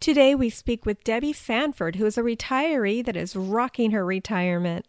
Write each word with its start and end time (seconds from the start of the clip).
Today 0.00 0.34
we 0.34 0.48
speak 0.48 0.86
with 0.86 1.04
Debbie 1.04 1.34
Sanford, 1.34 1.96
who 1.96 2.06
is 2.06 2.16
a 2.16 2.22
retiree 2.22 3.04
that 3.04 3.18
is 3.18 3.36
rocking 3.36 3.90
her 3.90 4.02
retirement. 4.02 4.86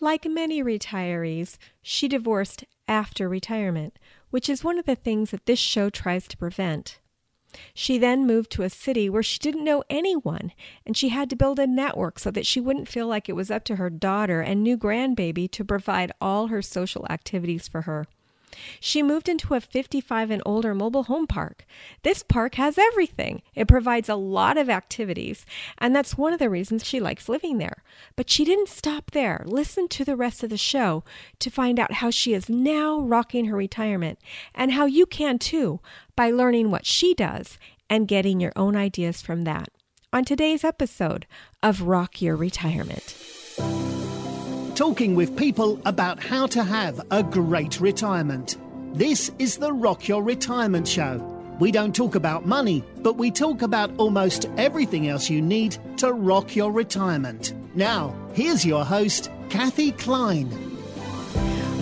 Like 0.00 0.26
many 0.26 0.64
retirees, 0.64 1.58
she 1.80 2.08
divorced 2.08 2.64
after 2.88 3.28
retirement, 3.28 4.00
which 4.30 4.48
is 4.48 4.64
one 4.64 4.76
of 4.76 4.84
the 4.84 4.96
things 4.96 5.30
that 5.30 5.46
this 5.46 5.60
show 5.60 5.90
tries 5.90 6.26
to 6.26 6.36
prevent. 6.36 6.98
She 7.72 7.98
then 7.98 8.26
moved 8.26 8.50
to 8.52 8.64
a 8.64 8.68
city 8.68 9.08
where 9.08 9.22
she 9.22 9.38
didn't 9.38 9.62
know 9.62 9.84
anyone, 9.88 10.50
and 10.84 10.96
she 10.96 11.10
had 11.10 11.30
to 11.30 11.36
build 11.36 11.60
a 11.60 11.66
network 11.68 12.18
so 12.18 12.32
that 12.32 12.44
she 12.44 12.60
wouldn't 12.60 12.88
feel 12.88 13.06
like 13.06 13.28
it 13.28 13.36
was 13.36 13.52
up 13.52 13.62
to 13.66 13.76
her 13.76 13.88
daughter 13.88 14.40
and 14.40 14.64
new 14.64 14.76
grandbaby 14.76 15.48
to 15.52 15.64
provide 15.64 16.10
all 16.20 16.48
her 16.48 16.62
social 16.62 17.06
activities 17.08 17.68
for 17.68 17.82
her. 17.82 18.08
She 18.80 19.02
moved 19.02 19.28
into 19.28 19.54
a 19.54 19.60
55 19.60 20.30
and 20.30 20.42
older 20.44 20.74
mobile 20.74 21.04
home 21.04 21.26
park. 21.26 21.64
This 22.02 22.22
park 22.22 22.54
has 22.56 22.78
everything. 22.78 23.42
It 23.54 23.68
provides 23.68 24.08
a 24.08 24.14
lot 24.14 24.56
of 24.56 24.70
activities, 24.70 25.44
and 25.78 25.94
that's 25.94 26.18
one 26.18 26.32
of 26.32 26.38
the 26.38 26.50
reasons 26.50 26.84
she 26.84 27.00
likes 27.00 27.28
living 27.28 27.58
there. 27.58 27.82
But 28.16 28.30
she 28.30 28.44
didn't 28.44 28.68
stop 28.68 29.10
there. 29.12 29.44
Listen 29.46 29.88
to 29.88 30.04
the 30.04 30.16
rest 30.16 30.42
of 30.42 30.50
the 30.50 30.56
show 30.56 31.04
to 31.38 31.50
find 31.50 31.78
out 31.78 31.94
how 31.94 32.10
she 32.10 32.34
is 32.34 32.48
now 32.48 33.00
rocking 33.00 33.46
her 33.46 33.56
retirement 33.56 34.18
and 34.54 34.72
how 34.72 34.86
you 34.86 35.06
can 35.06 35.38
too 35.38 35.80
by 36.16 36.30
learning 36.30 36.70
what 36.70 36.86
she 36.86 37.14
does 37.14 37.58
and 37.90 38.08
getting 38.08 38.40
your 38.40 38.52
own 38.56 38.76
ideas 38.76 39.22
from 39.22 39.42
that. 39.42 39.68
On 40.12 40.24
today's 40.24 40.64
episode 40.64 41.26
of 41.62 41.82
Rock 41.82 42.22
Your 42.22 42.36
Retirement 42.36 43.37
talking 44.78 45.16
with 45.16 45.36
people 45.36 45.80
about 45.86 46.22
how 46.22 46.46
to 46.46 46.62
have 46.62 47.04
a 47.10 47.20
great 47.20 47.80
retirement. 47.80 48.58
This 48.94 49.28
is 49.40 49.56
the 49.56 49.72
Rock 49.72 50.06
Your 50.06 50.22
Retirement 50.22 50.86
Show. 50.86 51.16
We 51.58 51.72
don't 51.72 51.92
talk 51.92 52.14
about 52.14 52.46
money, 52.46 52.84
but 52.98 53.16
we 53.16 53.32
talk 53.32 53.62
about 53.62 53.90
almost 53.98 54.48
everything 54.56 55.08
else 55.08 55.28
you 55.28 55.42
need 55.42 55.76
to 55.96 56.12
rock 56.12 56.54
your 56.54 56.70
retirement. 56.70 57.54
Now, 57.74 58.14
here's 58.34 58.64
your 58.64 58.84
host, 58.84 59.32
Kathy 59.50 59.90
Klein. 59.90 60.48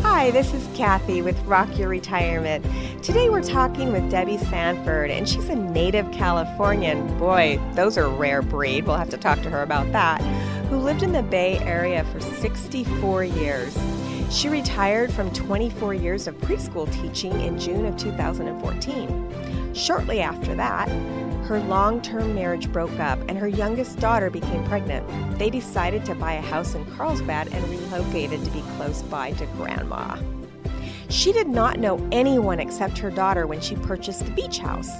Hi, 0.00 0.30
this 0.30 0.54
is 0.54 0.66
Kathy 0.74 1.20
with 1.20 1.38
Rock 1.40 1.76
Your 1.76 1.90
Retirement. 1.90 2.64
Today 3.04 3.28
we're 3.28 3.42
talking 3.42 3.92
with 3.92 4.10
Debbie 4.10 4.38
Sanford, 4.38 5.10
and 5.10 5.28
she's 5.28 5.50
a 5.50 5.54
native 5.54 6.10
Californian. 6.12 7.06
Boy, 7.18 7.60
those 7.74 7.98
are 7.98 8.08
rare 8.08 8.40
breed. 8.40 8.86
We'll 8.86 8.96
have 8.96 9.10
to 9.10 9.18
talk 9.18 9.42
to 9.42 9.50
her 9.50 9.62
about 9.62 9.92
that 9.92 10.22
who 10.68 10.78
lived 10.78 11.02
in 11.02 11.12
the 11.12 11.22
Bay 11.22 11.58
Area 11.58 12.04
for 12.12 12.20
64 12.20 13.24
years. 13.24 13.78
She 14.30 14.48
retired 14.48 15.12
from 15.12 15.32
24 15.32 15.94
years 15.94 16.26
of 16.26 16.36
preschool 16.38 16.92
teaching 16.92 17.40
in 17.40 17.58
June 17.58 17.86
of 17.86 17.96
2014. 17.96 19.72
Shortly 19.72 20.20
after 20.20 20.54
that, 20.56 20.88
her 21.46 21.60
long 21.60 22.02
term 22.02 22.34
marriage 22.34 22.72
broke 22.72 22.98
up 22.98 23.20
and 23.28 23.38
her 23.38 23.46
youngest 23.46 24.00
daughter 24.00 24.30
became 24.30 24.64
pregnant. 24.64 25.06
They 25.38 25.50
decided 25.50 26.04
to 26.06 26.14
buy 26.16 26.32
a 26.34 26.40
house 26.40 26.74
in 26.74 26.84
Carlsbad 26.96 27.52
and 27.52 27.68
relocated 27.68 28.44
to 28.44 28.50
be 28.50 28.62
close 28.76 29.02
by 29.02 29.30
to 29.32 29.46
grandma. 29.56 30.16
She 31.08 31.32
did 31.32 31.46
not 31.46 31.78
know 31.78 32.06
anyone 32.10 32.58
except 32.58 32.98
her 32.98 33.10
daughter 33.10 33.46
when 33.46 33.60
she 33.60 33.76
purchased 33.76 34.24
the 34.24 34.30
beach 34.32 34.58
house. 34.58 34.90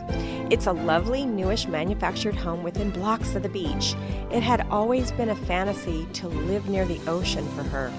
It's 0.51 0.67
a 0.67 0.73
lovely, 0.73 1.25
newish 1.25 1.67
manufactured 1.67 2.37
home 2.37 2.63
within 2.63 2.91
blocks 2.91 3.35
of 3.35 3.43
the 3.43 3.49
beach. 3.49 3.95
It 4.31 4.43
had 4.43 4.67
always 4.71 5.11
been 5.13 5.31
a 5.31 5.37
fantasy 5.37 6.07
to 6.15 6.29
live 6.29 6.69
near 6.69 6.85
the 6.85 7.01
ocean 7.09 7.47
for 7.57 7.65
her. 7.65 7.93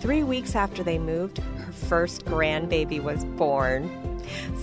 Three 0.00 0.22
weeks 0.22 0.54
after 0.54 0.82
they 0.82 0.98
moved, 0.98 1.38
her 1.38 1.72
first 1.72 2.26
grandbaby 2.26 3.02
was 3.02 3.24
born. 3.24 3.90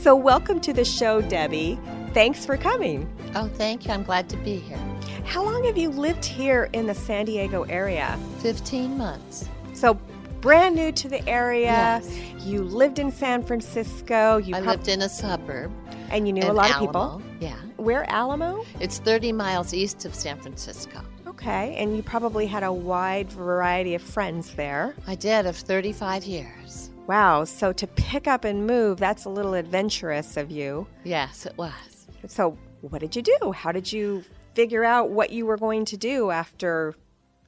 So, 0.02 0.16
welcome 0.16 0.60
to 0.62 0.74
the 0.74 0.86
show, 0.86 1.22
Debbie. 1.22 1.80
Thanks 2.14 2.46
for 2.46 2.58
coming. 2.58 3.12
Oh, 3.34 3.48
thank 3.48 3.86
you. 3.86 3.92
I'm 3.92 4.04
glad 4.04 4.30
to 4.30 4.38
be 4.38 4.58
here. 4.58 4.78
How 5.26 5.44
long 5.44 5.64
have 5.64 5.78
you 5.78 5.90
lived 5.90 6.24
here 6.24 6.70
in 6.74 6.86
the 6.86 6.94
San 6.94 7.26
Diego 7.26 7.64
area? 7.64 8.20
15 8.40 8.96
months. 8.98 9.50
So, 9.74 10.00
brand 10.44 10.76
new 10.76 10.92
to 10.92 11.08
the 11.08 11.26
area. 11.28 12.02
Yes. 12.04 12.20
You 12.46 12.64
lived 12.64 13.00
in 13.00 13.12
San 13.12 13.44
Francisco. 13.44 14.38
You 14.38 14.56
I 14.56 14.60
lived 14.60 14.90
in 14.90 15.02
a 15.02 15.08
suburb. 15.08 15.72
And 16.10 16.28
you 16.28 16.34
knew 16.34 16.44
a 16.44 16.52
lot 16.52 16.70
Alamo. 16.70 16.76
of 16.76 17.22
people. 17.22 17.22
Yeah. 17.40 17.56
Where 17.78 18.08
Alamo? 18.10 18.66
It's 18.82 19.00
30 19.00 19.32
miles 19.32 19.74
east 19.74 20.04
of 20.04 20.14
San 20.14 20.38
Francisco. 20.38 21.00
Okay, 21.28 21.76
and 21.78 21.96
you 21.96 22.04
probably 22.04 22.46
had 22.46 22.62
a 22.64 22.72
wide 22.72 23.32
variety 23.32 23.96
of 23.96 24.02
friends 24.02 24.54
there. 24.56 24.94
I 25.08 25.16
did 25.16 25.46
of 25.46 25.56
35 25.56 26.26
years. 26.26 26.92
Wow, 27.08 27.46
so 27.46 27.72
to 27.72 27.88
pick 27.88 28.28
up 28.28 28.44
and 28.44 28.68
move, 28.68 28.98
that's 29.00 29.24
a 29.24 29.30
little 29.30 29.54
adventurous 29.54 30.36
of 30.36 30.52
you. 30.52 30.86
Yes, 31.06 31.46
it 31.46 31.58
was. 31.58 32.08
So, 32.28 32.58
what 32.82 33.00
did 33.00 33.16
you 33.16 33.22
do? 33.22 33.52
How 33.54 33.72
did 33.72 33.92
you 33.92 34.24
figure 34.56 34.84
out 34.84 35.10
what 35.10 35.32
you 35.32 35.46
were 35.46 35.58
going 35.58 35.86
to 35.86 35.98
do 35.98 36.32
after 36.32 36.96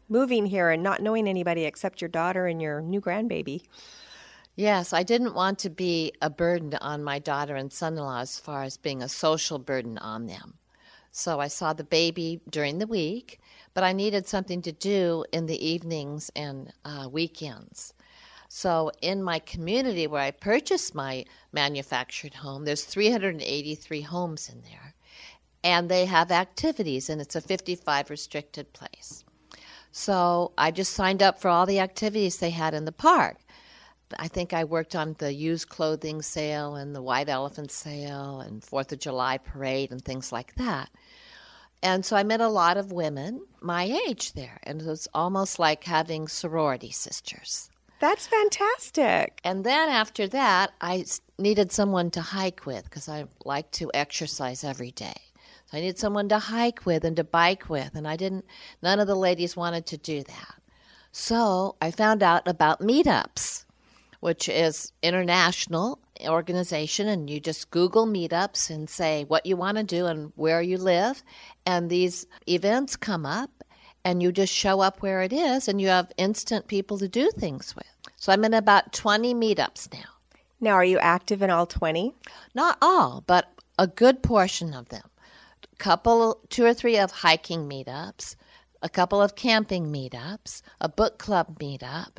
moving 0.09 0.45
here 0.45 0.69
and 0.69 0.83
not 0.83 1.01
knowing 1.01 1.27
anybody 1.27 1.65
except 1.65 2.01
your 2.01 2.09
daughter 2.09 2.47
and 2.47 2.61
your 2.61 2.81
new 2.81 3.01
grandbaby? 3.01 3.63
Yes, 4.55 4.93
I 4.93 5.03
didn't 5.03 5.35
want 5.35 5.59
to 5.59 5.69
be 5.69 6.13
a 6.21 6.29
burden 6.29 6.75
on 6.79 7.03
my 7.03 7.19
daughter 7.19 7.55
and 7.55 7.73
son 7.73 7.97
in 7.97 8.03
law 8.03 8.21
as 8.21 8.39
far 8.39 8.63
as 8.63 8.77
being 8.77 9.01
a 9.01 9.09
social 9.09 9.59
burden 9.59 9.97
on 9.97 10.27
them. 10.27 10.53
So 11.11 11.41
I 11.41 11.49
saw 11.49 11.73
the 11.73 11.83
baby 11.83 12.39
during 12.49 12.77
the 12.77 12.87
week, 12.87 13.41
but 13.73 13.83
I 13.83 13.91
needed 13.91 14.27
something 14.27 14.61
to 14.61 14.71
do 14.71 15.25
in 15.33 15.45
the 15.45 15.65
evenings 15.65 16.31
and 16.35 16.71
uh, 16.85 17.09
weekends. 17.11 17.93
So 18.47 18.91
in 19.01 19.21
my 19.21 19.39
community 19.39 20.07
where 20.07 20.21
I 20.21 20.31
purchased 20.31 20.95
my 20.95 21.25
manufactured 21.51 22.35
home, 22.35 22.63
there's 22.63 22.85
383 22.85 24.01
homes 24.01 24.47
in 24.47 24.61
there, 24.61 24.95
and 25.65 25.89
they 25.89 26.05
have 26.05 26.31
activities, 26.31 27.09
and 27.09 27.19
it's 27.19 27.35
a 27.35 27.41
55 27.41 28.09
restricted 28.09 28.71
place. 28.71 29.24
So 29.97 30.51
I 30.57 30.71
just 30.71 30.91
signed 30.91 31.23
up 31.23 31.39
for 31.39 31.47
all 31.47 31.65
the 31.65 31.79
activities 31.79 32.35
they 32.35 32.49
had 32.49 32.73
in 32.73 32.83
the 32.83 32.91
park. 32.91 33.37
I 34.19 34.27
think 34.27 34.51
I 34.51 34.65
worked 34.65 34.93
on 34.93 35.15
the 35.19 35.33
used 35.33 35.69
clothing 35.69 36.21
sale 36.21 36.75
and 36.75 36.93
the 36.93 37.01
white 37.01 37.29
elephant 37.29 37.71
sale 37.71 38.41
and 38.41 38.61
Fourth 38.61 38.91
of 38.91 38.99
July 38.99 39.37
parade 39.37 39.91
and 39.91 40.03
things 40.03 40.33
like 40.33 40.53
that. 40.55 40.89
And 41.81 42.05
so 42.05 42.17
I 42.17 42.23
met 42.23 42.41
a 42.41 42.49
lot 42.49 42.75
of 42.75 42.91
women 42.91 43.45
my 43.61 43.85
age 44.05 44.33
there, 44.33 44.59
and 44.63 44.81
it 44.81 44.85
was 44.85 45.07
almost 45.13 45.59
like 45.59 45.85
having 45.85 46.27
sorority 46.27 46.91
sisters. 46.91 47.69
That's 48.01 48.27
fantastic. 48.27 49.39
And 49.45 49.63
then 49.63 49.87
after 49.87 50.27
that, 50.27 50.73
I 50.81 51.05
needed 51.39 51.71
someone 51.71 52.11
to 52.11 52.21
hike 52.21 52.65
with 52.65 52.83
because 52.83 53.07
I 53.07 53.27
like 53.45 53.71
to 53.71 53.91
exercise 53.93 54.65
every 54.65 54.91
day. 54.91 55.15
I 55.75 55.81
needed 55.81 55.99
someone 55.99 56.29
to 56.29 56.39
hike 56.39 56.85
with 56.85 57.03
and 57.03 57.15
to 57.17 57.23
bike 57.23 57.69
with, 57.69 57.95
and 57.95 58.07
I 58.07 58.15
didn't, 58.15 58.45
none 58.81 58.99
of 58.99 59.07
the 59.07 59.15
ladies 59.15 59.55
wanted 59.55 59.85
to 59.87 59.97
do 59.97 60.23
that. 60.23 60.55
So 61.11 61.75
I 61.81 61.91
found 61.91 62.23
out 62.23 62.47
about 62.47 62.79
meetups 62.81 63.65
which 64.25 64.49
is 64.49 64.91
international 65.03 65.99
organization 66.27 67.07
and 67.07 67.29
you 67.29 67.39
just 67.39 67.69
google 67.69 68.07
meetups 68.07 68.71
and 68.71 68.89
say 68.89 69.23
what 69.25 69.45
you 69.45 69.55
want 69.55 69.77
to 69.77 69.83
do 69.83 70.07
and 70.07 70.31
where 70.35 70.63
you 70.63 70.79
live 70.79 71.21
and 71.67 71.91
these 71.91 72.25
events 72.49 72.95
come 72.95 73.23
up 73.23 73.51
and 74.03 74.23
you 74.23 74.31
just 74.31 74.51
show 74.51 74.79
up 74.79 74.99
where 75.03 75.21
it 75.21 75.31
is 75.31 75.67
and 75.67 75.79
you 75.79 75.87
have 75.89 76.11
instant 76.17 76.67
people 76.67 76.97
to 76.97 77.07
do 77.07 77.29
things 77.31 77.75
with 77.75 77.85
so 78.15 78.33
i'm 78.33 78.43
in 78.43 78.55
about 78.55 78.91
20 78.93 79.35
meetups 79.35 79.93
now 79.93 80.09
Now, 80.59 80.71
are 80.71 80.85
you 80.85 80.97
active 80.97 81.43
in 81.43 81.51
all 81.51 81.67
20? 81.67 82.11
not 82.55 82.79
all 82.81 83.23
but 83.27 83.51
a 83.77 83.85
good 83.85 84.23
portion 84.23 84.73
of 84.73 84.89
them 84.89 85.03
couple 85.77 86.41
two 86.49 86.65
or 86.65 86.73
three 86.73 86.97
of 86.97 87.11
hiking 87.11 87.67
meetups 87.69 88.35
a 88.81 88.89
couple 88.89 89.21
of 89.21 89.35
camping 89.35 89.87
meetups 89.91 90.61
a 90.79 90.87
book 90.89 91.17
club 91.17 91.57
meetup 91.59 92.17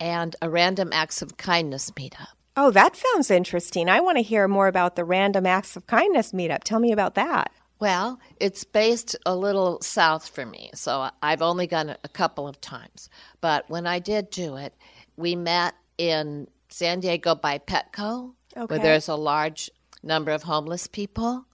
and 0.00 0.36
a 0.42 0.48
random 0.50 0.90
acts 0.92 1.22
of 1.22 1.36
kindness 1.36 1.90
meetup. 1.92 2.28
Oh, 2.56 2.70
that 2.70 2.96
sounds 2.96 3.30
interesting. 3.30 3.88
I 3.88 4.00
want 4.00 4.16
to 4.18 4.22
hear 4.22 4.48
more 4.48 4.66
about 4.66 4.96
the 4.96 5.04
Random 5.04 5.46
Acts 5.46 5.76
of 5.76 5.86
Kindness 5.86 6.32
meetup. 6.32 6.64
Tell 6.64 6.80
me 6.80 6.90
about 6.92 7.14
that. 7.14 7.52
Well, 7.80 8.18
it's 8.40 8.64
based 8.64 9.14
a 9.24 9.36
little 9.36 9.80
south 9.80 10.28
for 10.28 10.44
me, 10.44 10.70
so 10.74 11.08
I've 11.22 11.42
only 11.42 11.68
gone 11.68 11.94
a 12.02 12.08
couple 12.08 12.48
of 12.48 12.60
times. 12.60 13.08
But 13.40 13.68
when 13.70 13.86
I 13.86 14.00
did 14.00 14.30
do 14.30 14.56
it, 14.56 14.74
we 15.16 15.36
met 15.36 15.74
in 15.98 16.48
San 16.68 16.98
Diego 17.00 17.34
by 17.36 17.58
Petco, 17.58 18.34
Okay. 18.56 18.66
where 18.74 18.82
there's 18.82 19.06
a 19.08 19.14
large 19.14 19.70
number 20.02 20.32
of 20.32 20.42
homeless 20.42 20.88
people. 20.88 21.44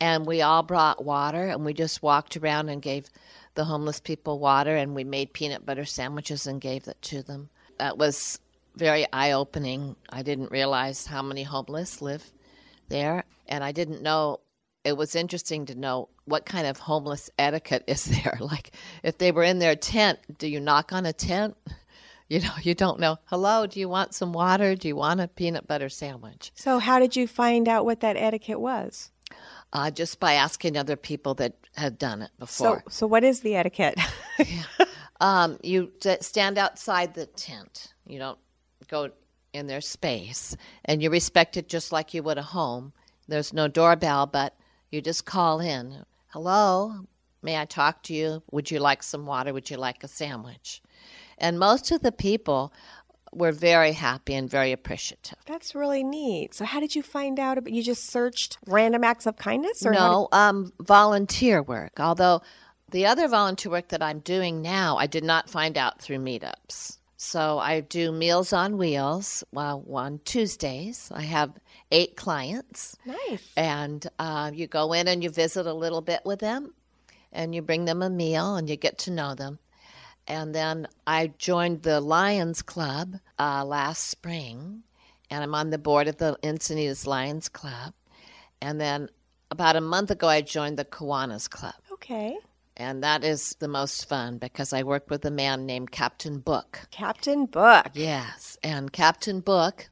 And 0.00 0.26
we 0.26 0.42
all 0.42 0.62
brought 0.62 1.04
water, 1.04 1.48
and 1.48 1.64
we 1.64 1.74
just 1.74 2.02
walked 2.02 2.36
around 2.36 2.68
and 2.68 2.80
gave 2.80 3.08
the 3.54 3.64
homeless 3.64 3.98
people 3.98 4.38
water, 4.38 4.76
and 4.76 4.94
we 4.94 5.04
made 5.04 5.32
peanut 5.32 5.66
butter 5.66 5.84
sandwiches 5.84 6.46
and 6.46 6.60
gave 6.60 6.86
it 6.86 7.00
to 7.02 7.22
them. 7.22 7.48
That 7.78 7.98
was 7.98 8.38
very 8.76 9.06
eye 9.12 9.32
opening. 9.32 9.96
I 10.08 10.22
didn't 10.22 10.52
realize 10.52 11.06
how 11.06 11.22
many 11.22 11.42
homeless 11.42 12.00
live 12.00 12.30
there, 12.88 13.24
and 13.48 13.64
I 13.64 13.72
didn't 13.72 14.02
know. 14.02 14.40
It 14.84 14.96
was 14.96 15.16
interesting 15.16 15.66
to 15.66 15.74
know 15.74 16.08
what 16.24 16.46
kind 16.46 16.66
of 16.66 16.78
homeless 16.78 17.30
etiquette 17.38 17.84
is 17.88 18.04
there. 18.22 18.38
Like, 18.40 18.72
if 19.02 19.18
they 19.18 19.32
were 19.32 19.42
in 19.42 19.58
their 19.58 19.74
tent, 19.76 20.20
do 20.38 20.46
you 20.46 20.60
knock 20.60 20.92
on 20.92 21.06
a 21.06 21.12
tent? 21.12 21.56
You 22.30 22.40
know, 22.40 22.52
you 22.60 22.74
don't 22.74 23.00
know. 23.00 23.16
Hello, 23.24 23.66
do 23.66 23.80
you 23.80 23.88
want 23.88 24.12
some 24.12 24.34
water? 24.34 24.74
Do 24.74 24.86
you 24.86 24.96
want 24.96 25.20
a 25.20 25.28
peanut 25.28 25.66
butter 25.66 25.88
sandwich? 25.88 26.52
So, 26.54 26.78
how 26.78 26.98
did 26.98 27.16
you 27.16 27.26
find 27.26 27.66
out 27.66 27.86
what 27.86 28.00
that 28.00 28.18
etiquette 28.18 28.60
was? 28.60 29.10
Uh, 29.72 29.90
just 29.90 30.20
by 30.20 30.34
asking 30.34 30.76
other 30.76 30.96
people 30.96 31.34
that 31.34 31.54
have 31.76 31.98
done 31.98 32.22
it 32.22 32.30
before. 32.38 32.82
So, 32.86 32.90
so 32.90 33.06
what 33.06 33.24
is 33.24 33.40
the 33.40 33.56
etiquette? 33.56 33.98
Um, 35.20 35.58
you 35.62 35.90
stand 36.20 36.58
outside 36.58 37.14
the 37.14 37.26
tent. 37.26 37.92
You 38.06 38.18
don't 38.20 38.38
go 38.86 39.10
in 39.52 39.66
their 39.66 39.80
space, 39.80 40.56
and 40.84 41.02
you 41.02 41.10
respect 41.10 41.56
it 41.56 41.68
just 41.68 41.90
like 41.90 42.14
you 42.14 42.22
would 42.22 42.38
a 42.38 42.42
home. 42.42 42.92
There's 43.26 43.52
no 43.52 43.68
doorbell, 43.68 44.26
but 44.26 44.54
you 44.90 45.00
just 45.00 45.24
call 45.24 45.60
in. 45.60 46.04
Hello, 46.28 46.94
may 47.42 47.58
I 47.58 47.64
talk 47.64 48.02
to 48.04 48.14
you? 48.14 48.42
Would 48.52 48.70
you 48.70 48.78
like 48.78 49.02
some 49.02 49.26
water? 49.26 49.52
Would 49.52 49.70
you 49.70 49.76
like 49.76 50.04
a 50.04 50.08
sandwich? 50.08 50.82
And 51.38 51.58
most 51.58 51.90
of 51.90 52.02
the 52.02 52.12
people 52.12 52.72
were 53.32 53.52
very 53.52 53.92
happy 53.92 54.34
and 54.34 54.48
very 54.48 54.72
appreciative. 54.72 55.38
That's 55.46 55.74
really 55.74 56.02
neat. 56.02 56.54
So, 56.54 56.64
how 56.64 56.80
did 56.80 56.94
you 56.94 57.02
find 57.02 57.38
out? 57.38 57.58
About, 57.58 57.72
you 57.72 57.82
just 57.82 58.06
searched 58.06 58.58
random 58.66 59.04
acts 59.04 59.26
of 59.26 59.36
kindness, 59.36 59.84
or 59.84 59.92
no, 59.92 60.28
um, 60.32 60.72
volunteer 60.80 61.62
work. 61.62 62.00
Although 62.00 62.42
the 62.90 63.06
other 63.06 63.28
volunteer 63.28 63.72
work 63.72 63.88
that 63.88 64.02
I'm 64.02 64.20
doing 64.20 64.62
now, 64.62 64.96
I 64.96 65.06
did 65.06 65.24
not 65.24 65.50
find 65.50 65.76
out 65.76 66.00
through 66.00 66.18
meetups. 66.18 66.98
So 67.16 67.58
I 67.58 67.80
do 67.80 68.12
Meals 68.12 68.52
on 68.52 68.78
Wheels 68.78 69.42
well, 69.52 69.84
on 69.92 70.20
Tuesdays. 70.24 71.10
I 71.12 71.22
have 71.22 71.52
eight 71.90 72.16
clients. 72.16 72.96
nice. 73.04 73.42
And 73.56 74.06
uh, 74.20 74.52
you 74.54 74.68
go 74.68 74.92
in 74.92 75.08
and 75.08 75.22
you 75.22 75.30
visit 75.30 75.66
a 75.66 75.72
little 75.72 76.00
bit 76.00 76.20
with 76.24 76.38
them, 76.38 76.74
and 77.32 77.54
you 77.54 77.62
bring 77.62 77.86
them 77.86 78.02
a 78.02 78.10
meal 78.10 78.56
and 78.56 78.70
you 78.70 78.76
get 78.76 78.98
to 78.98 79.10
know 79.10 79.34
them. 79.34 79.58
And 80.28 80.54
then 80.54 80.86
I 81.06 81.32
joined 81.38 81.82
the 81.82 82.00
Lions 82.02 82.60
Club 82.60 83.14
uh, 83.38 83.64
last 83.64 84.04
spring, 84.04 84.82
and 85.30 85.42
I'm 85.42 85.54
on 85.54 85.70
the 85.70 85.78
board 85.78 86.06
of 86.06 86.18
the 86.18 86.38
Encinitas 86.42 87.06
Lions 87.06 87.48
Club. 87.48 87.94
And 88.60 88.78
then 88.78 89.08
about 89.50 89.76
a 89.76 89.80
month 89.80 90.10
ago, 90.10 90.28
I 90.28 90.42
joined 90.42 90.76
the 90.78 90.84
Kiwanis 90.84 91.48
Club. 91.48 91.74
Okay, 91.92 92.36
And 92.76 93.02
that 93.02 93.24
is 93.24 93.56
the 93.58 93.68
most 93.68 94.06
fun 94.06 94.36
because 94.36 94.74
I 94.74 94.82
work 94.82 95.08
with 95.08 95.24
a 95.24 95.30
man 95.30 95.64
named 95.64 95.90
Captain 95.90 96.38
Book. 96.40 96.86
Captain 96.90 97.46
Book. 97.46 97.86
Yes, 97.94 98.58
and 98.62 98.92
Captain 98.92 99.40
Book 99.40 99.88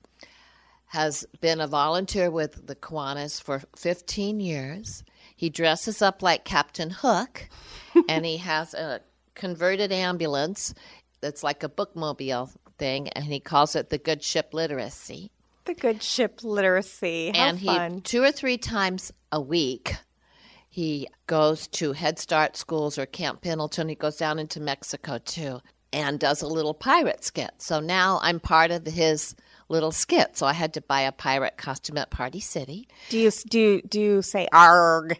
has 0.89 1.27
been 1.41 1.61
a 1.61 1.67
volunteer 1.67 2.31
with 2.31 2.67
the 2.67 2.77
Kiwanis 2.77 3.43
for 3.43 3.63
15 3.75 4.41
years. 4.41 5.03
He 5.35 5.51
dresses 5.51 6.01
up 6.01 6.23
like 6.23 6.45
Captain 6.45 6.91
Hook, 6.91 7.49
and 8.09 8.25
he 8.27 8.37
has 8.37 8.75
a 8.75 9.01
converted 9.37 9.93
ambulance 9.93 10.75
that's 11.21 11.45
like 11.45 11.63
a 11.63 11.69
bookmobile 11.69 12.51
thing, 12.79 13.09
and 13.11 13.25
he 13.25 13.39
calls 13.39 13.77
it 13.77 13.91
the 13.91 13.99
Good 13.99 14.23
Ship 14.23 14.53
Literacy. 14.53 15.31
The 15.65 15.75
good 15.75 16.01
ship 16.01 16.45
literacy. 16.45 17.33
How 17.35 17.49
and 17.49 17.59
he 17.59 18.01
two 18.03 18.23
or 18.23 18.31
three 18.31 18.57
times 18.57 19.13
a 19.33 19.41
week 19.41 19.97
he 20.77 21.09
goes 21.27 21.69
to 21.69 21.93
Head 21.93 22.19
Start 22.19 22.55
schools 22.55 22.99
or 22.99 23.07
Camp 23.07 23.41
Pendleton. 23.41 23.89
He 23.89 23.95
goes 23.95 24.19
down 24.19 24.39
into 24.39 24.61
Mexico 24.61 25.17
too 25.17 25.63
and 25.91 26.21
does 26.21 26.43
a 26.43 26.47
little 26.47 26.75
pirate 26.75 27.25
skit. 27.25 27.53
So 27.57 27.81
now 27.81 28.21
I'm 28.23 28.39
part 28.39 28.71
of 28.71 28.87
his 28.87 29.35
little 29.69 29.91
skit. 29.93 30.37
So 30.37 30.47
I 30.47 30.53
had 30.53 30.75
to 30.75 30.81
buy 30.81 31.03
a 31.03 31.13
pirate 31.13 31.57
costume 31.57 31.99
at 31.99 32.11
Party 32.11 32.41
City. 32.41 32.89
do 33.09 33.19
you 33.19 33.31
do 33.49 33.83
do 33.83 34.01
you 34.01 34.23
say 34.23 34.47
arg? 34.53 35.19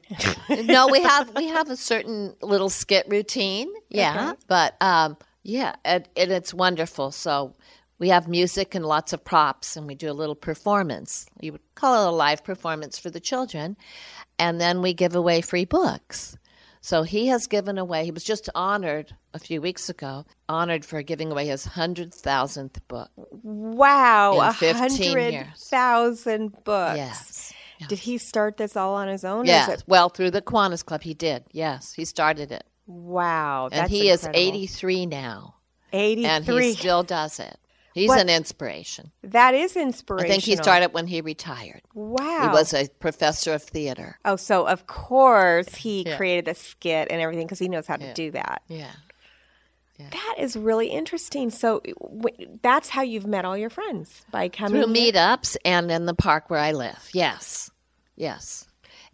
no, 0.65 0.89
we 0.89 1.03
have 1.03 1.35
we 1.35 1.49
have 1.49 1.69
a 1.71 1.77
certain 1.77 2.35
little 2.43 2.71
skit 2.71 3.07
routine. 3.09 3.69
Yeah, 3.89 4.31
Okay. 4.31 4.41
but 4.49 4.77
um, 4.81 5.17
yeah, 5.43 5.75
and, 5.85 6.09
and 6.17 6.31
it's 6.31 6.53
wonderful. 6.55 7.11
So 7.13 7.55
we 7.99 8.09
have 8.11 8.29
music 8.29 8.75
and 8.75 8.85
lots 8.85 9.13
of 9.13 9.25
props, 9.25 9.77
and 9.77 9.87
we 9.87 9.95
do 9.95 10.11
a 10.11 10.13
little 10.13 10.35
performance. 10.35 11.27
You 11.41 11.53
would 11.53 11.63
call 11.75 12.05
it 12.05 12.09
a 12.09 12.17
live 12.17 12.45
performance 12.45 12.99
for 12.99 13.11
the 13.11 13.21
children, 13.21 13.77
and 14.39 14.61
then 14.61 14.83
we 14.83 14.93
give 14.95 15.15
away 15.17 15.41
free 15.41 15.65
books. 15.65 16.37
So 16.87 17.03
he 17.03 17.27
has 17.27 17.49
given 17.49 17.79
away. 17.79 18.05
He 18.05 18.13
was 18.13 18.23
just 18.23 18.49
honored 18.55 19.13
a 19.35 19.41
few 19.41 19.61
weeks 19.61 19.89
ago, 19.89 20.25
honored 20.49 20.85
for 20.85 21.03
giving 21.03 21.33
away 21.33 21.49
his 21.49 21.65
hundred 21.65 22.15
thousandth 22.15 22.79
book. 22.87 23.11
Wow, 23.43 24.35
In 24.35 24.41
a 24.47 24.53
15 24.53 24.77
hundred 24.77 25.33
books. 26.63 26.97
Yes. 26.97 27.53
Did 27.89 27.99
he 27.99 28.19
start 28.19 28.57
this 28.57 28.77
all 28.77 28.95
on 28.95 29.09
his 29.09 29.25
own? 29.25 29.47
Yes. 29.47 29.69
it- 29.69 29.85
Well, 29.89 30.09
through 30.11 30.31
the 30.31 30.41
Kiwanis 30.41 30.85
Club, 30.87 31.03
he 31.03 31.13
did. 31.13 31.43
Yes, 31.51 31.93
he 31.93 32.05
started 32.05 32.53
it, 32.53 32.63
Wow, 32.87 33.69
and 33.73 33.91
he 33.91 34.09
is 34.09 34.25
eighty-three 34.33 35.07
now. 35.07 35.57
Eighty-three. 35.93 36.29
and 36.31 36.47
he 36.47 36.73
still 36.75 37.03
does 37.03 37.41
it. 37.41 37.59
He's 37.97 38.09
What- 38.09 38.21
an 38.21 38.29
inspiration. 38.29 39.11
that 39.23 39.55
is 39.55 39.75
inspirational. 39.75 40.31
I 40.31 40.35
think 40.35 40.45
he 40.45 40.55
started 40.57 40.93
when 40.93 41.07
he 41.07 41.23
retired. 41.23 41.81
Wow. 41.95 42.43
He 42.43 42.49
was 42.49 42.75
a 42.75 42.89
professor 43.01 43.55
of 43.55 43.63
theater. 43.63 44.19
Oh, 44.25 44.37
so 44.37 44.67
of 44.69 44.87
course 44.87 45.75
he 45.75 46.05
Yeah. 46.07 46.17
created 46.19 46.45
the 46.45 46.55
skit 46.55 47.09
and 47.11 47.23
everything 47.23 47.47
because 47.47 47.59
he 47.59 47.69
knows 47.69 47.87
how 47.87 47.97
to 47.97 48.05
Yeah. 48.05 48.13
do 48.13 48.31
that. 48.33 48.63
Yeah. 48.69 48.93
That 49.99 50.35
is 50.39 50.57
really 50.57 50.89
interesting. 50.89 51.49
So 51.49 51.81
w- 51.99 52.59
that's 52.63 52.91
how 52.91 53.01
you've 53.01 53.27
met 53.27 53.47
all 53.47 53.57
your 53.57 53.71
friends 53.71 54.27
by 54.31 54.51
coming 54.51 54.83
Through 54.83 54.93
here? 54.93 55.13
meetups 55.15 55.57
and 55.65 55.91
in 55.91 56.05
the 56.05 56.13
park 56.13 56.51
where 56.51 56.61
I 56.61 56.73
live. 56.73 57.09
Yes. 57.15 57.71
Yes. 58.15 58.67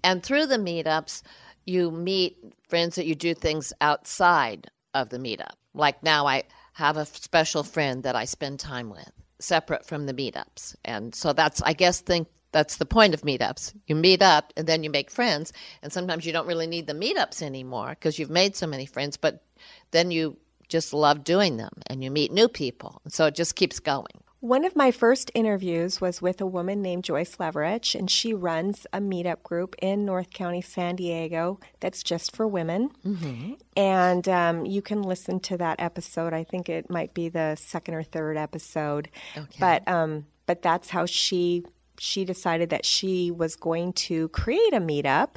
And 0.02 0.24
through 0.24 0.46
the 0.46 0.56
meetups, 0.58 1.22
you 1.66 1.92
meet 1.92 2.36
friends 2.68 2.96
that 2.96 3.06
you 3.06 3.14
do 3.14 3.32
things 3.32 3.72
outside 3.80 4.66
of 4.92 5.10
the 5.10 5.18
meetup. 5.18 5.52
Like 5.72 6.02
now, 6.02 6.26
I 6.26 6.42
have 6.72 6.96
a 6.96 7.06
special 7.06 7.62
friend 7.62 8.02
that 8.02 8.16
I 8.16 8.24
spend 8.24 8.60
time 8.60 8.90
with, 8.90 9.10
separate 9.38 9.84
from 9.84 10.06
the 10.06 10.14
meetups. 10.14 10.74
And 10.84 11.14
so 11.14 11.32
that's, 11.32 11.62
I 11.62 11.72
guess, 11.72 12.00
think 12.00 12.28
that's 12.52 12.76
the 12.76 12.86
point 12.86 13.14
of 13.14 13.22
meetups. 13.22 13.74
You 13.86 13.96
meet 13.96 14.22
up 14.22 14.52
and 14.56 14.66
then 14.66 14.82
you 14.84 14.90
make 14.90 15.10
friends. 15.10 15.52
And 15.82 15.92
sometimes 15.92 16.24
you 16.24 16.32
don't 16.32 16.46
really 16.46 16.66
need 16.66 16.86
the 16.86 16.94
meetups 16.94 17.42
anymore 17.42 17.90
because 17.90 18.18
you've 18.18 18.30
made 18.30 18.56
so 18.56 18.66
many 18.66 18.86
friends, 18.86 19.16
but 19.16 19.42
then 19.90 20.10
you 20.10 20.36
just 20.68 20.94
love 20.94 21.24
doing 21.24 21.56
them 21.56 21.72
and 21.86 22.02
you 22.02 22.10
meet 22.10 22.32
new 22.32 22.48
people. 22.48 23.00
And 23.04 23.12
So 23.12 23.26
it 23.26 23.34
just 23.34 23.56
keeps 23.56 23.80
going. 23.80 24.22
One 24.42 24.64
of 24.64 24.74
my 24.74 24.90
first 24.90 25.30
interviews 25.36 26.00
was 26.00 26.20
with 26.20 26.40
a 26.40 26.46
woman 26.46 26.82
named 26.82 27.04
Joyce 27.04 27.36
Leverich, 27.36 27.94
and 27.94 28.10
she 28.10 28.34
runs 28.34 28.88
a 28.92 28.98
meetup 28.98 29.44
group 29.44 29.76
in 29.80 30.04
North 30.04 30.30
County, 30.30 30.60
San 30.60 30.96
Diego, 30.96 31.60
that's 31.78 32.02
just 32.02 32.34
for 32.34 32.48
women. 32.48 32.90
Mm-hmm. 33.06 33.52
And 33.76 34.28
um, 34.28 34.66
you 34.66 34.82
can 34.82 35.02
listen 35.02 35.38
to 35.42 35.56
that 35.58 35.80
episode. 35.80 36.32
I 36.32 36.42
think 36.42 36.68
it 36.68 36.90
might 36.90 37.14
be 37.14 37.28
the 37.28 37.54
second 37.54 37.94
or 37.94 38.02
third 38.02 38.36
episode. 38.36 39.10
Okay. 39.36 39.58
But 39.60 39.86
um, 39.86 40.26
but 40.46 40.60
that's 40.60 40.90
how 40.90 41.06
she 41.06 41.64
she 42.00 42.24
decided 42.24 42.70
that 42.70 42.84
she 42.84 43.30
was 43.30 43.54
going 43.54 43.92
to 43.92 44.26
create 44.30 44.74
a 44.74 44.80
meetup, 44.80 45.36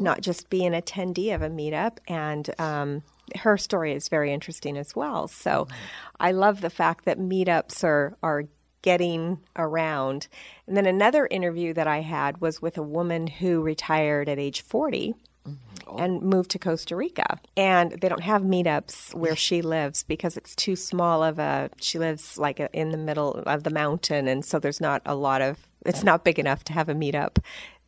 not 0.00 0.22
just 0.22 0.48
be 0.48 0.64
an 0.64 0.72
attendee 0.72 1.34
of 1.34 1.42
a 1.42 1.50
meetup. 1.50 1.98
And 2.08 2.48
um, 2.58 3.02
her 3.34 3.56
story 3.56 3.92
is 3.92 4.08
very 4.08 4.32
interesting 4.32 4.76
as 4.76 4.94
well. 4.94 5.28
So 5.28 5.64
mm-hmm. 5.64 5.74
I 6.20 6.32
love 6.32 6.60
the 6.60 6.70
fact 6.70 7.04
that 7.04 7.18
meetups 7.18 7.82
are 7.84 8.16
are 8.22 8.44
getting 8.82 9.38
around. 9.56 10.28
And 10.68 10.76
then 10.76 10.86
another 10.86 11.26
interview 11.28 11.74
that 11.74 11.88
I 11.88 12.02
had 12.02 12.40
was 12.40 12.62
with 12.62 12.78
a 12.78 12.82
woman 12.82 13.26
who 13.26 13.60
retired 13.60 14.28
at 14.28 14.38
age 14.38 14.60
40 14.60 15.12
mm-hmm. 15.44 15.98
and 15.98 16.22
moved 16.22 16.52
to 16.52 16.60
Costa 16.60 16.94
Rica. 16.94 17.40
And 17.56 17.92
they 18.00 18.08
don't 18.08 18.22
have 18.22 18.42
meetups 18.42 19.12
where 19.12 19.34
she 19.34 19.60
lives 19.60 20.04
because 20.04 20.36
it's 20.36 20.54
too 20.54 20.76
small 20.76 21.24
of 21.24 21.40
a 21.40 21.68
she 21.80 21.98
lives 21.98 22.38
like 22.38 22.60
a, 22.60 22.70
in 22.72 22.90
the 22.90 22.98
middle 22.98 23.42
of 23.46 23.64
the 23.64 23.70
mountain 23.70 24.28
and 24.28 24.44
so 24.44 24.60
there's 24.60 24.80
not 24.80 25.02
a 25.04 25.16
lot 25.16 25.42
of 25.42 25.66
it's 25.84 26.04
not 26.04 26.24
big 26.24 26.38
enough 26.38 26.64
to 26.64 26.72
have 26.72 26.88
a 26.88 26.94
meetup 26.94 27.38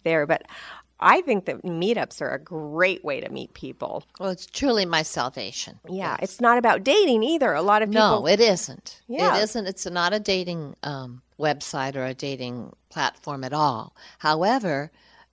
there, 0.04 0.26
but 0.26 0.42
I 1.00 1.20
think 1.20 1.44
that 1.44 1.62
meetups 1.62 2.20
are 2.20 2.30
a 2.30 2.38
great 2.40 3.04
way 3.04 3.20
to 3.20 3.28
meet 3.30 3.54
people. 3.54 4.04
Well, 4.18 4.30
it's 4.30 4.46
truly 4.46 4.84
my 4.84 5.02
salvation. 5.02 5.78
Yeah, 5.88 6.16
it's 6.20 6.40
not 6.40 6.58
about 6.58 6.82
dating 6.82 7.22
either. 7.22 7.52
A 7.54 7.62
lot 7.62 7.82
of 7.82 7.90
people 7.90 8.22
No, 8.22 8.26
it 8.26 8.40
isn't. 8.40 9.00
Yeah. 9.06 9.36
It 9.36 9.44
isn't. 9.44 9.66
It's 9.66 9.86
not 9.86 10.12
a 10.12 10.18
dating 10.20 10.74
um, 10.82 11.22
website 11.38 11.94
or 11.94 12.04
a 12.04 12.14
dating 12.14 12.72
platform 12.88 13.44
at 13.44 13.52
all. 13.52 13.94
However, 14.18 14.90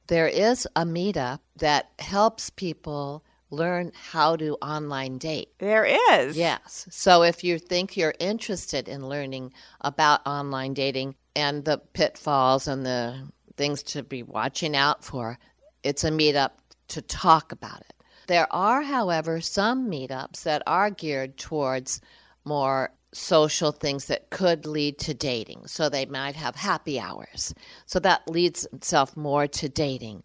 there 0.07 0.27
is 0.27 0.67
a 0.75 0.84
meetup 0.86 1.39
that 1.57 1.89
helps 1.98 2.51
people 2.51 3.24
learn 3.50 3.91
how 3.95 4.36
to 4.36 4.53
online 4.62 5.17
date. 5.17 5.50
there 5.60 5.86
is. 6.12 6.38
Yes. 6.38 6.88
So 6.91 7.24
if 7.24 7.43
you 7.43 7.57
think 7.57 7.95
you're 7.95 8.13
interested 8.19 8.88
in 8.88 9.07
learning 9.07 9.53
about 9.81 10.25
online 10.27 10.74
dating 10.74 11.15
and 11.36 11.63
the 11.65 11.77
pitfalls 11.93 12.67
and 12.67 12.86
the 12.86 13.29
things 13.55 13.81
to 13.84 14.03
be 14.03 14.24
watching 14.24 14.75
out 14.75 15.03
for, 15.03 15.38
it's 15.86 16.04
a 16.04 16.10
meetup 16.10 16.51
to 16.89 17.01
talk 17.01 17.51
about 17.51 17.80
it. 17.82 17.94
There 18.27 18.51
are, 18.51 18.82
however, 18.82 19.39
some 19.39 19.89
meetups 19.89 20.44
that 20.44 20.63
are 20.65 20.89
geared 20.89 21.38
towards 21.38 22.01
more 22.44 22.92
social 23.13 23.72
things 23.72 24.06
that 24.06 24.30
could 24.30 24.65
lead 24.65 24.98
to 25.00 25.13
dating. 25.13 25.68
So 25.68 25.88
they 25.88 26.06
might 26.06 26.36
have 26.36 26.56
happy 26.56 27.00
hours. 27.00 27.54
So 27.86 28.00
that 28.00 28.30
leads 28.30 28.65
itself 28.74 29.15
more 29.15 29.48
to 29.48 29.70
dating. 29.70 30.24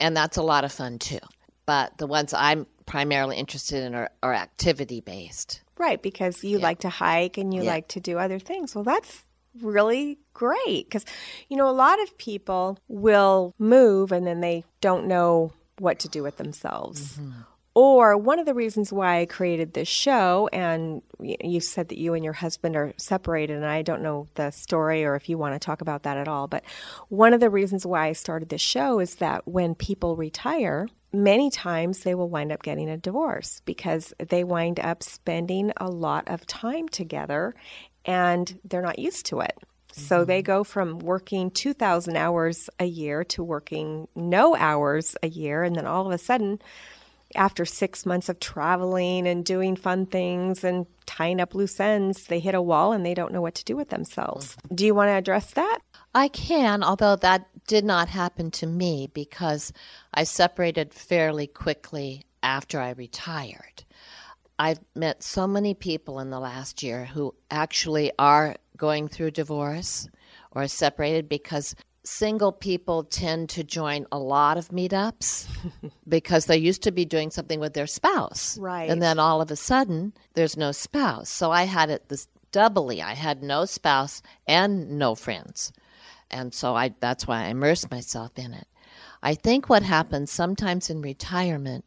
And 0.00 0.16
that's 0.16 0.36
a 0.36 0.42
lot 0.42 0.64
of 0.64 0.72
fun 0.72 0.98
too. 0.98 1.20
But 1.66 1.98
the 1.98 2.06
ones 2.08 2.34
I'm 2.34 2.66
primarily 2.86 3.36
interested 3.36 3.84
in 3.84 3.94
are, 3.94 4.10
are 4.22 4.34
activity 4.34 5.00
based. 5.00 5.60
Right, 5.78 6.02
because 6.02 6.42
you 6.42 6.58
like 6.58 6.80
to 6.80 6.88
hike 6.88 7.38
and 7.38 7.54
you 7.54 7.62
Yeah. 7.62 7.70
like 7.70 7.88
to 7.88 8.00
do 8.00 8.18
other 8.18 8.38
things. 8.38 8.74
Well, 8.74 8.84
that's 8.84 9.24
really 9.60 10.18
great 10.34 10.86
because, 10.86 11.04
you 11.48 11.56
know, 11.56 11.68
a 11.68 11.72
lot 11.72 12.02
of 12.02 12.16
people 12.18 12.78
will 12.88 13.54
move 13.58 14.12
and 14.12 14.26
then 14.26 14.40
they 14.40 14.64
don't 14.80 15.06
know 15.06 15.52
what 15.78 15.98
to 16.00 16.08
do 16.08 16.22
with 16.22 16.36
themselves. 16.36 17.16
Mm-hmm. 17.16 17.40
Or 17.74 18.18
one 18.18 18.38
of 18.38 18.44
the 18.44 18.52
reasons 18.52 18.92
why 18.92 19.20
I 19.20 19.26
created 19.26 19.72
this 19.72 19.88
show, 19.88 20.46
and 20.52 21.00
you 21.18 21.58
said 21.60 21.88
that 21.88 21.96
you 21.96 22.12
and 22.12 22.22
your 22.22 22.34
husband 22.34 22.76
are 22.76 22.92
separated, 22.98 23.56
and 23.56 23.64
I 23.64 23.80
don't 23.80 24.02
know 24.02 24.26
the 24.34 24.50
story 24.50 25.06
or 25.06 25.16
if 25.16 25.30
you 25.30 25.38
want 25.38 25.54
to 25.54 25.58
talk 25.58 25.80
about 25.80 26.02
that 26.02 26.18
at 26.18 26.28
all, 26.28 26.48
but 26.48 26.64
one 27.08 27.32
of 27.32 27.40
the 27.40 27.48
reasons 27.48 27.86
why 27.86 28.08
I 28.08 28.12
started 28.12 28.50
this 28.50 28.60
show 28.60 29.00
is 29.00 29.14
that 29.16 29.48
when 29.48 29.74
people 29.74 30.16
retire, 30.16 30.86
many 31.14 31.50
times 31.50 32.00
they 32.00 32.14
will 32.14 32.28
wind 32.28 32.52
up 32.52 32.62
getting 32.62 32.90
a 32.90 32.98
divorce 32.98 33.62
because 33.64 34.12
they 34.18 34.44
wind 34.44 34.78
up 34.78 35.02
spending 35.02 35.72
a 35.78 35.88
lot 35.88 36.28
of 36.28 36.46
time 36.46 36.90
together 36.90 37.54
and 38.04 38.58
they're 38.64 38.82
not 38.82 38.98
used 38.98 39.26
to 39.26 39.40
it. 39.40 39.56
So 39.92 40.18
mm-hmm. 40.18 40.28
they 40.28 40.42
go 40.42 40.64
from 40.64 40.98
working 41.00 41.50
2,000 41.50 42.16
hours 42.16 42.70
a 42.78 42.86
year 42.86 43.24
to 43.24 43.44
working 43.44 44.08
no 44.14 44.56
hours 44.56 45.16
a 45.22 45.28
year. 45.28 45.62
And 45.62 45.76
then 45.76 45.86
all 45.86 46.06
of 46.06 46.12
a 46.12 46.18
sudden, 46.18 46.60
after 47.34 47.64
six 47.64 48.04
months 48.06 48.28
of 48.28 48.40
traveling 48.40 49.26
and 49.26 49.44
doing 49.44 49.76
fun 49.76 50.06
things 50.06 50.64
and 50.64 50.86
tying 51.06 51.40
up 51.40 51.54
loose 51.54 51.78
ends, 51.78 52.26
they 52.26 52.40
hit 52.40 52.54
a 52.54 52.62
wall 52.62 52.92
and 52.92 53.04
they 53.04 53.14
don't 53.14 53.32
know 53.32 53.42
what 53.42 53.54
to 53.56 53.64
do 53.64 53.76
with 53.76 53.90
themselves. 53.90 54.56
Mm-hmm. 54.56 54.74
Do 54.74 54.86
you 54.86 54.94
want 54.94 55.08
to 55.08 55.12
address 55.12 55.52
that? 55.52 55.80
I 56.14 56.28
can, 56.28 56.82
although 56.82 57.16
that 57.16 57.48
did 57.66 57.84
not 57.84 58.08
happen 58.08 58.50
to 58.52 58.66
me 58.66 59.08
because 59.12 59.72
I 60.12 60.24
separated 60.24 60.92
fairly 60.92 61.46
quickly 61.46 62.24
after 62.42 62.80
I 62.80 62.90
retired. 62.90 63.84
I've 64.58 64.80
met 64.94 65.22
so 65.22 65.46
many 65.46 65.74
people 65.74 66.20
in 66.20 66.30
the 66.30 66.40
last 66.40 66.82
year 66.82 67.04
who 67.04 67.34
actually 67.50 68.12
are 68.18 68.56
going 68.76 69.08
through 69.08 69.32
divorce 69.32 70.08
or 70.52 70.68
separated 70.68 71.28
because 71.28 71.74
single 72.04 72.52
people 72.52 73.04
tend 73.04 73.48
to 73.48 73.62
join 73.62 74.06
a 74.10 74.18
lot 74.18 74.58
of 74.58 74.68
meetups 74.68 75.46
because 76.08 76.46
they 76.46 76.56
used 76.56 76.82
to 76.82 76.90
be 76.90 77.04
doing 77.04 77.30
something 77.30 77.60
with 77.60 77.74
their 77.74 77.86
spouse. 77.86 78.58
Right. 78.58 78.90
And 78.90 79.00
then 79.00 79.18
all 79.18 79.40
of 79.40 79.50
a 79.50 79.56
sudden, 79.56 80.12
there's 80.34 80.56
no 80.56 80.72
spouse. 80.72 81.28
So 81.28 81.50
I 81.50 81.64
had 81.64 81.90
it 81.90 82.08
this 82.08 82.26
doubly. 82.50 83.00
I 83.02 83.14
had 83.14 83.42
no 83.42 83.64
spouse 83.64 84.22
and 84.46 84.98
no 84.98 85.14
friends. 85.14 85.72
And 86.30 86.52
so 86.52 86.74
I 86.74 86.94
that's 87.00 87.26
why 87.26 87.44
I 87.44 87.48
immersed 87.48 87.90
myself 87.90 88.32
in 88.36 88.52
it. 88.52 88.66
I 89.22 89.34
think 89.34 89.68
what 89.68 89.82
happens 89.82 90.30
sometimes 90.30 90.90
in 90.90 91.02
retirement 91.02 91.84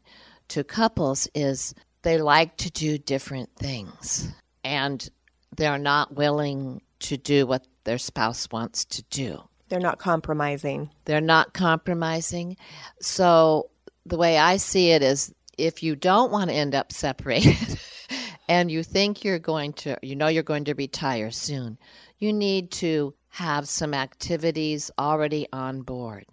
to 0.48 0.64
couples 0.64 1.28
is 1.34 1.74
they 2.06 2.18
like 2.18 2.56
to 2.56 2.70
do 2.70 2.98
different 2.98 3.50
things 3.56 4.28
and 4.62 5.10
they're 5.56 5.76
not 5.76 6.14
willing 6.14 6.80
to 7.00 7.16
do 7.16 7.44
what 7.44 7.66
their 7.82 7.98
spouse 7.98 8.46
wants 8.52 8.84
to 8.84 9.02
do. 9.10 9.42
They're 9.68 9.80
not 9.80 9.98
compromising. 9.98 10.90
They're 11.04 11.20
not 11.20 11.52
compromising. 11.52 12.58
So 13.00 13.70
the 14.04 14.16
way 14.16 14.38
I 14.38 14.58
see 14.58 14.92
it 14.92 15.02
is 15.02 15.34
if 15.58 15.82
you 15.82 15.96
don't 15.96 16.30
want 16.30 16.48
to 16.50 16.54
end 16.54 16.76
up 16.76 16.92
separated 16.92 17.76
and 18.48 18.70
you 18.70 18.84
think 18.84 19.24
you're 19.24 19.40
going 19.40 19.72
to, 19.72 19.98
you 20.00 20.14
know, 20.14 20.28
you're 20.28 20.44
going 20.44 20.66
to 20.66 20.74
retire 20.74 21.32
soon, 21.32 21.76
you 22.20 22.32
need 22.32 22.70
to 22.70 23.14
have 23.30 23.68
some 23.68 23.94
activities 23.94 24.92
already 24.96 25.48
on 25.52 25.82
board 25.82 26.24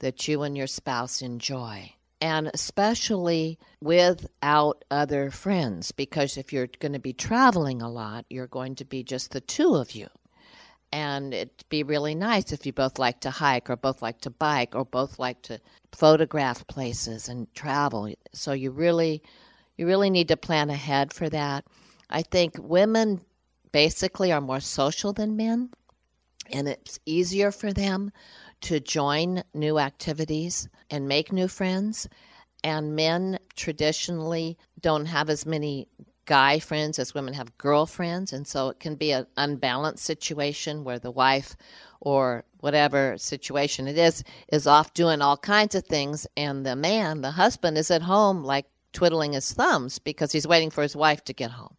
that 0.00 0.28
you 0.28 0.42
and 0.42 0.58
your 0.58 0.66
spouse 0.66 1.22
enjoy. 1.22 1.90
And 2.22 2.52
especially 2.54 3.58
without 3.80 4.84
other 4.92 5.32
friends, 5.32 5.90
because 5.90 6.36
if 6.36 6.52
you're 6.52 6.68
going 6.78 6.92
to 6.92 7.00
be 7.00 7.12
traveling 7.12 7.82
a 7.82 7.90
lot, 7.90 8.26
you're 8.30 8.46
going 8.46 8.76
to 8.76 8.84
be 8.84 9.02
just 9.02 9.32
the 9.32 9.40
two 9.40 9.74
of 9.74 9.90
you. 9.90 10.06
And 10.92 11.34
it'd 11.34 11.68
be 11.68 11.82
really 11.82 12.14
nice 12.14 12.52
if 12.52 12.64
you 12.64 12.72
both 12.72 13.00
like 13.00 13.18
to 13.22 13.30
hike 13.30 13.68
or 13.68 13.74
both 13.74 14.02
like 14.02 14.20
to 14.20 14.30
bike 14.30 14.76
or 14.76 14.84
both 14.84 15.18
like 15.18 15.42
to 15.42 15.58
photograph 15.90 16.64
places 16.68 17.28
and 17.28 17.52
travel. 17.54 18.14
So 18.32 18.52
you 18.52 18.70
really 18.70 19.24
you 19.76 19.88
really 19.88 20.10
need 20.10 20.28
to 20.28 20.36
plan 20.36 20.70
ahead 20.70 21.12
for 21.12 21.28
that. 21.28 21.64
I 22.08 22.22
think 22.22 22.54
women 22.56 23.20
basically 23.72 24.30
are 24.30 24.40
more 24.40 24.60
social 24.60 25.12
than 25.12 25.36
men 25.36 25.70
and 26.52 26.68
it's 26.68 27.00
easier 27.04 27.50
for 27.50 27.72
them 27.72 28.12
to 28.62 28.80
join 28.80 29.42
new 29.54 29.78
activities 29.78 30.68
and 30.90 31.08
make 31.08 31.32
new 31.32 31.48
friends. 31.48 32.08
And 32.64 32.96
men 32.96 33.38
traditionally 33.56 34.56
don't 34.80 35.06
have 35.06 35.28
as 35.28 35.44
many 35.44 35.88
guy 36.24 36.58
friends 36.60 36.98
as 36.98 37.14
women 37.14 37.34
have 37.34 37.58
girlfriends 37.58 38.32
and 38.32 38.46
so 38.46 38.68
it 38.68 38.78
can 38.78 38.94
be 38.94 39.10
an 39.10 39.26
unbalanced 39.36 40.04
situation 40.04 40.84
where 40.84 41.00
the 41.00 41.10
wife 41.10 41.56
or 42.00 42.44
whatever 42.60 43.18
situation 43.18 43.88
it 43.88 43.98
is 43.98 44.22
is 44.52 44.68
off 44.68 44.94
doing 44.94 45.20
all 45.20 45.36
kinds 45.36 45.74
of 45.74 45.84
things. 45.84 46.26
And 46.36 46.64
the 46.64 46.76
man 46.76 47.20
the 47.20 47.32
husband 47.32 47.76
is 47.76 47.90
at 47.90 48.02
home 48.02 48.44
like 48.44 48.66
twiddling 48.92 49.32
his 49.32 49.52
thumbs 49.52 49.98
because 49.98 50.30
he's 50.30 50.46
waiting 50.46 50.70
for 50.70 50.82
his 50.82 50.94
wife 50.94 51.24
to 51.24 51.32
get 51.32 51.50
home 51.50 51.76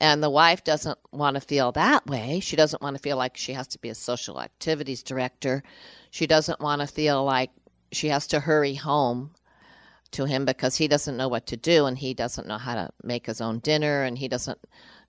and 0.00 0.22
the 0.22 0.30
wife 0.30 0.64
doesn't 0.64 0.98
want 1.12 1.34
to 1.34 1.40
feel 1.40 1.72
that 1.72 2.06
way. 2.06 2.40
She 2.40 2.56
doesn't 2.56 2.82
want 2.82 2.96
to 2.96 3.02
feel 3.02 3.16
like 3.16 3.36
she 3.36 3.52
has 3.52 3.68
to 3.68 3.78
be 3.78 3.90
a 3.90 3.94
social 3.94 4.40
activities 4.40 5.02
director. 5.02 5.62
She 6.10 6.26
doesn't 6.26 6.60
want 6.60 6.80
to 6.80 6.86
feel 6.86 7.24
like 7.24 7.50
she 7.92 8.08
has 8.08 8.26
to 8.28 8.40
hurry 8.40 8.74
home 8.74 9.32
to 10.12 10.24
him 10.24 10.44
because 10.44 10.76
he 10.76 10.88
doesn't 10.88 11.16
know 11.16 11.28
what 11.28 11.46
to 11.46 11.56
do 11.56 11.86
and 11.86 11.96
he 11.96 12.14
doesn't 12.14 12.48
know 12.48 12.58
how 12.58 12.74
to 12.74 12.90
make 13.02 13.26
his 13.26 13.40
own 13.40 13.58
dinner 13.60 14.02
and 14.02 14.18
he 14.18 14.26
doesn't 14.26 14.58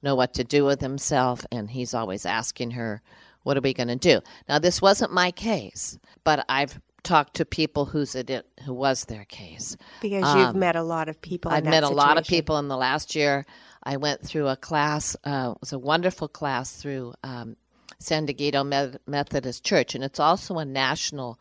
know 0.03 0.15
what 0.15 0.33
to 0.36 0.43
do 0.43 0.65
with 0.65 0.81
himself 0.81 1.45
and 1.51 1.71
he's 1.71 1.93
always 1.93 2.25
asking 2.25 2.71
her 2.71 3.01
what 3.43 3.57
are 3.57 3.62
we 3.62 3.74
going 3.74 3.88
to 3.88 3.95
do? 3.95 4.21
Now 4.48 4.60
this 4.60 4.81
wasn't 4.81 5.12
my 5.12 5.31
case 5.31 5.98
but 6.24 6.45
i've 6.50 6.79
talked 7.03 7.36
to 7.36 7.45
people 7.45 7.86
who's 7.86 8.13
it 8.13 8.45
who 8.63 8.74
was 8.74 9.05
their 9.05 9.25
case. 9.25 9.75
Because 10.01 10.36
you've 10.36 10.50
um, 10.50 10.60
met 10.60 10.75
a 10.75 10.83
lot 10.83 11.10
of 11.10 11.19
people 11.21 11.51
i've 11.51 11.63
met 11.63 11.83
situation. 11.83 11.93
a 11.93 11.95
lot 11.95 12.17
of 12.17 12.25
people 12.25 12.57
in 12.60 12.67
the 12.67 12.77
last 12.77 13.15
year 13.15 13.45
i 13.83 13.97
went 13.97 14.21
through 14.21 14.47
a 14.47 14.55
class 14.55 15.15
uh, 15.23 15.51
it 15.55 15.61
was 15.61 15.73
a 15.73 15.79
wonderful 15.79 16.27
class 16.27 16.71
through 16.71 17.13
um, 17.23 17.55
san 18.00 18.25
diego 18.25 18.63
methodist 19.07 19.63
church 19.63 19.95
and 19.95 20.03
it's 20.03 20.19
also 20.19 20.57
a 20.57 20.65
national 20.65 21.39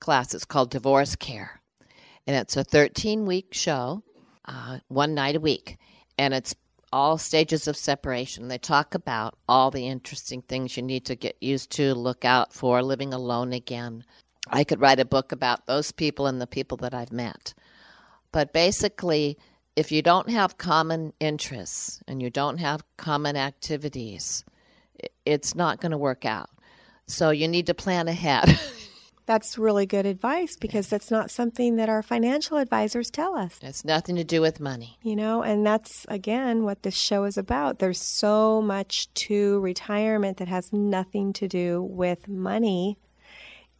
class 0.00 0.34
it's 0.34 0.44
called 0.44 0.70
divorce 0.70 1.16
care 1.16 1.60
and 2.30 2.36
it's 2.36 2.56
a 2.56 2.62
13 2.64 3.26
week 3.26 3.48
show, 3.52 4.02
uh, 4.44 4.78
one 4.86 5.14
night 5.14 5.36
a 5.36 5.40
week, 5.40 5.78
and 6.18 6.34
it's 6.34 6.54
all 6.92 7.18
stages 7.18 7.66
of 7.66 7.76
separation. 7.76 8.46
They 8.46 8.58
talk 8.58 8.94
about 8.94 9.34
all 9.48 9.72
the 9.72 9.88
interesting 9.88 10.42
things 10.42 10.76
you 10.76 10.82
need 10.84 11.06
to 11.06 11.16
get 11.16 11.36
used 11.40 11.70
to, 11.72 11.94
look 11.94 12.24
out 12.24 12.52
for, 12.52 12.82
living 12.82 13.12
alone 13.12 13.52
again. 13.52 14.04
I 14.48 14.62
could 14.62 14.80
write 14.80 15.00
a 15.00 15.04
book 15.04 15.32
about 15.32 15.66
those 15.66 15.92
people 15.92 16.26
and 16.26 16.40
the 16.40 16.46
people 16.46 16.76
that 16.78 16.94
I've 16.94 17.12
met. 17.12 17.54
But 18.32 18.52
basically, 18.52 19.38
if 19.76 19.92
you 19.92 20.02
don't 20.02 20.28
have 20.28 20.58
common 20.58 21.12
interests 21.20 22.02
and 22.06 22.22
you 22.22 22.30
don't 22.30 22.58
have 22.58 22.82
common 22.96 23.36
activities, 23.36 24.44
it's 25.24 25.54
not 25.54 25.80
going 25.80 25.92
to 25.92 25.98
work 25.98 26.24
out. 26.24 26.50
So 27.06 27.30
you 27.30 27.48
need 27.48 27.66
to 27.66 27.74
plan 27.74 28.08
ahead. 28.08 28.58
That's 29.26 29.58
really 29.58 29.86
good 29.86 30.06
advice 30.06 30.56
because 30.56 30.88
that's 30.88 31.08
not 31.08 31.30
something 31.30 31.76
that 31.76 31.88
our 31.88 32.02
financial 32.02 32.56
advisors 32.56 33.12
tell 33.12 33.36
us. 33.36 33.60
It's 33.62 33.84
nothing 33.84 34.16
to 34.16 34.24
do 34.24 34.40
with 34.40 34.58
money. 34.58 34.98
You 35.04 35.14
know, 35.14 35.44
and 35.44 35.64
that's 35.64 36.04
again 36.08 36.64
what 36.64 36.82
this 36.82 36.96
show 36.96 37.22
is 37.22 37.38
about. 37.38 37.78
There's 37.78 38.00
so 38.00 38.60
much 38.60 39.12
to 39.26 39.60
retirement 39.60 40.38
that 40.38 40.48
has 40.48 40.72
nothing 40.72 41.32
to 41.34 41.46
do 41.46 41.80
with 41.80 42.26
money. 42.26 42.98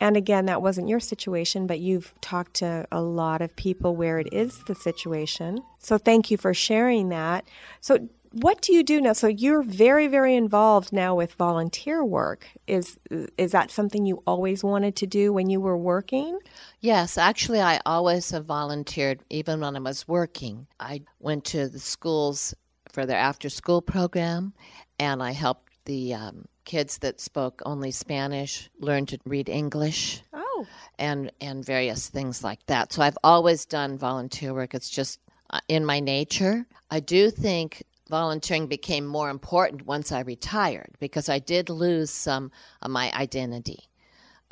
And 0.01 0.17
again, 0.17 0.47
that 0.47 0.63
wasn't 0.63 0.89
your 0.89 1.01
situation, 1.01 1.67
but 1.67 1.79
you've 1.79 2.15
talked 2.21 2.55
to 2.55 2.87
a 2.91 3.03
lot 3.03 3.43
of 3.43 3.55
people 3.55 3.95
where 3.95 4.19
it 4.19 4.33
is 4.33 4.65
the 4.65 4.75
situation. 4.75 5.63
So 5.79 5.99
thank 5.99 6.31
you 6.31 6.39
for 6.39 6.55
sharing 6.55 7.11
that. 7.11 7.45
So 7.81 8.09
what 8.33 8.63
do 8.63 8.73
you 8.73 8.83
do 8.83 9.01
now? 9.01 9.13
So 9.13 9.27
you're 9.27 9.63
very, 9.63 10.07
very 10.07 10.37
involved 10.37 10.93
now 10.93 11.15
with 11.17 11.35
volunteer 11.35 12.05
work. 12.05 12.47
Is 12.67 12.97
is 13.37 13.53
that 13.53 13.71
something 13.71 14.07
you 14.07 14.23
always 14.27 14.63
wanted 14.63 14.95
to 14.97 15.07
do 15.07 15.33
when 15.33 15.51
you 15.51 15.61
were 15.61 15.77
working? 15.77 16.39
Yes, 16.81 17.19
actually, 17.19 17.61
I 17.61 17.81
always 17.85 18.31
have 18.31 18.47
volunteered, 18.47 19.21
even 19.31 19.61
when 19.61 19.77
I 19.77 19.81
was 19.81 20.07
working. 20.07 20.67
I 20.79 21.03
went 21.19 21.45
to 21.47 21.69
the 21.69 21.81
schools 21.81 22.55
for 22.93 23.05
their 23.05 23.19
after 23.19 23.49
school 23.49 23.83
program, 23.83 24.53
and 24.99 25.23
I 25.23 25.33
helped 25.33 25.73
the 25.85 26.15
um, 26.15 26.47
kids 26.71 26.99
that 26.99 27.21
spoke 27.21 27.61
only 27.67 27.91
Spanish 27.91 28.71
learned 28.79 29.09
to 29.09 29.19
read 29.25 29.49
English. 29.49 30.23
Oh, 30.33 30.65
and 31.01 31.33
and 31.41 31.65
various 31.65 32.09
things 32.09 32.45
like 32.45 32.65
that. 32.67 32.93
So 32.93 33.03
I've 33.03 33.19
always 33.25 33.67
done 33.67 33.99
volunteer 33.99 34.55
work. 34.55 34.73
It's 34.73 34.89
just 34.89 35.19
uh, 35.51 35.59
in 35.67 35.85
my 35.85 35.99
nature. 35.99 36.65
I 36.89 37.01
do 37.01 37.29
think 37.29 37.83
volunteering 38.09 38.69
became 38.69 39.05
more 39.05 39.31
important 39.31 39.85
once 39.85 40.13
I 40.13 40.21
retired 40.21 40.93
because 41.01 41.29
I 41.29 41.41
did 41.41 41.71
lose 41.71 42.11
some 42.11 42.53
of 42.83 42.93
my 42.93 43.13
identity. 43.15 43.89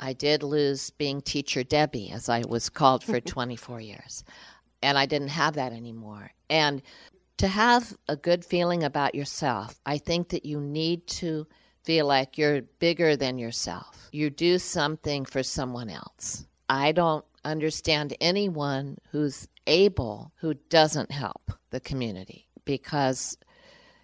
I 0.01 0.11
did 0.11 0.43
lose 0.43 0.89
being 0.89 1.21
teacher 1.21 1.63
Debbie, 1.63 2.11
as 2.11 2.27
I 2.27 2.43
was 2.49 2.67
called 2.69 3.01
for 3.01 3.21
24 3.37 3.79
years. 3.79 4.25
And 4.83 4.97
I 4.97 5.05
didn't 5.05 5.29
have 5.29 5.53
that 5.53 5.71
anymore. 5.71 6.31
And 6.49 6.81
to 7.37 7.47
have 7.47 7.95
a 8.09 8.17
good 8.17 8.43
feeling 8.43 8.83
about 8.83 9.15
yourself, 9.15 9.79
I 9.85 9.97
think 9.99 10.29
that 10.29 10.45
you 10.45 10.59
need 10.59 11.07
to 11.21 11.47
feel 11.89 12.05
like 12.05 12.37
you're 12.37 12.61
bigger 12.77 13.15
than 13.15 13.39
yourself. 13.39 14.09
You 14.11 14.29
do 14.29 14.59
something 14.59 15.25
for 15.25 15.41
someone 15.41 15.89
else. 15.89 16.45
I 16.69 16.91
don't 16.91 17.25
understand 17.43 18.15
anyone 18.21 18.99
who's 19.11 19.47
able 19.65 20.31
who 20.35 20.53
doesn't 20.69 21.11
help 21.11 21.51
the 21.71 21.79
community 21.79 22.47
because 22.63 23.39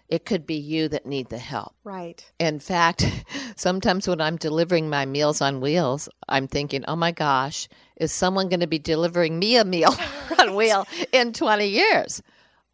it 0.08 0.24
could 0.24 0.46
be 0.46 0.56
you 0.56 0.88
that 0.88 1.06
need 1.06 1.28
the 1.28 1.38
help. 1.38 1.76
Right. 1.84 2.28
In 2.40 2.58
fact, 2.58 3.06
sometimes 3.54 4.08
when 4.08 4.20
I'm 4.20 4.36
delivering 4.36 4.90
my 4.90 5.06
meals 5.06 5.40
on 5.40 5.60
wheels, 5.60 6.08
I'm 6.28 6.48
thinking, 6.48 6.84
oh 6.88 6.96
my 6.96 7.12
gosh, 7.12 7.68
is 7.98 8.10
someone 8.10 8.48
going 8.48 8.58
to 8.58 8.66
be 8.66 8.80
delivering 8.80 9.38
me 9.38 9.58
a 9.58 9.64
meal 9.64 9.94
on 10.40 10.56
wheel 10.56 10.88
in 11.12 11.32
20 11.32 11.68
years 11.68 12.20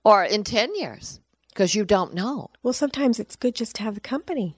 or 0.05 0.25
in 0.25 0.43
10 0.43 0.75
years? 0.75 1.21
Because 1.51 1.75
you 1.75 1.85
don't 1.85 2.15
know. 2.15 2.49
Well, 2.63 2.73
sometimes 2.73 3.21
it's 3.21 3.37
good 3.37 3.55
just 3.55 3.77
to 3.77 3.83
have 3.83 3.95
the 3.95 4.01
company. 4.01 4.57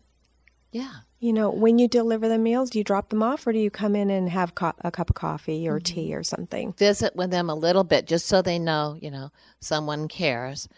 Yeah. 0.75 0.91
You 1.21 1.33
know, 1.33 1.51
when 1.51 1.79
you 1.79 1.87
deliver 1.87 2.29
the 2.29 2.37
meals, 2.37 2.69
do 2.71 2.79
you 2.79 2.85
drop 2.85 3.09
them 3.09 3.23
off 3.23 3.47
or 3.47 3.53
do 3.53 3.59
you 3.61 3.71
come 3.71 3.95
in 3.95 4.11
and 4.11 4.29
have 4.29 4.57
co- 4.57 4.75
a 4.81 4.91
cup 4.91 5.09
of 5.09 5.15
coffee 5.17 5.69
or 5.69 5.79
Mm-hmm. 5.79 5.85
tea 5.85 6.15
or 6.15 6.25
something? 6.25 6.75
Visit 6.77 7.15
with 7.15 7.31
them 7.31 7.49
a 7.49 7.55
little 7.55 7.85
bit 7.85 8.07
just 8.07 8.27
so 8.27 8.43
they 8.43 8.59
know, 8.59 8.99
you 9.01 9.11
know, 9.11 9.31
someone 9.61 10.09
cares. 10.09 10.69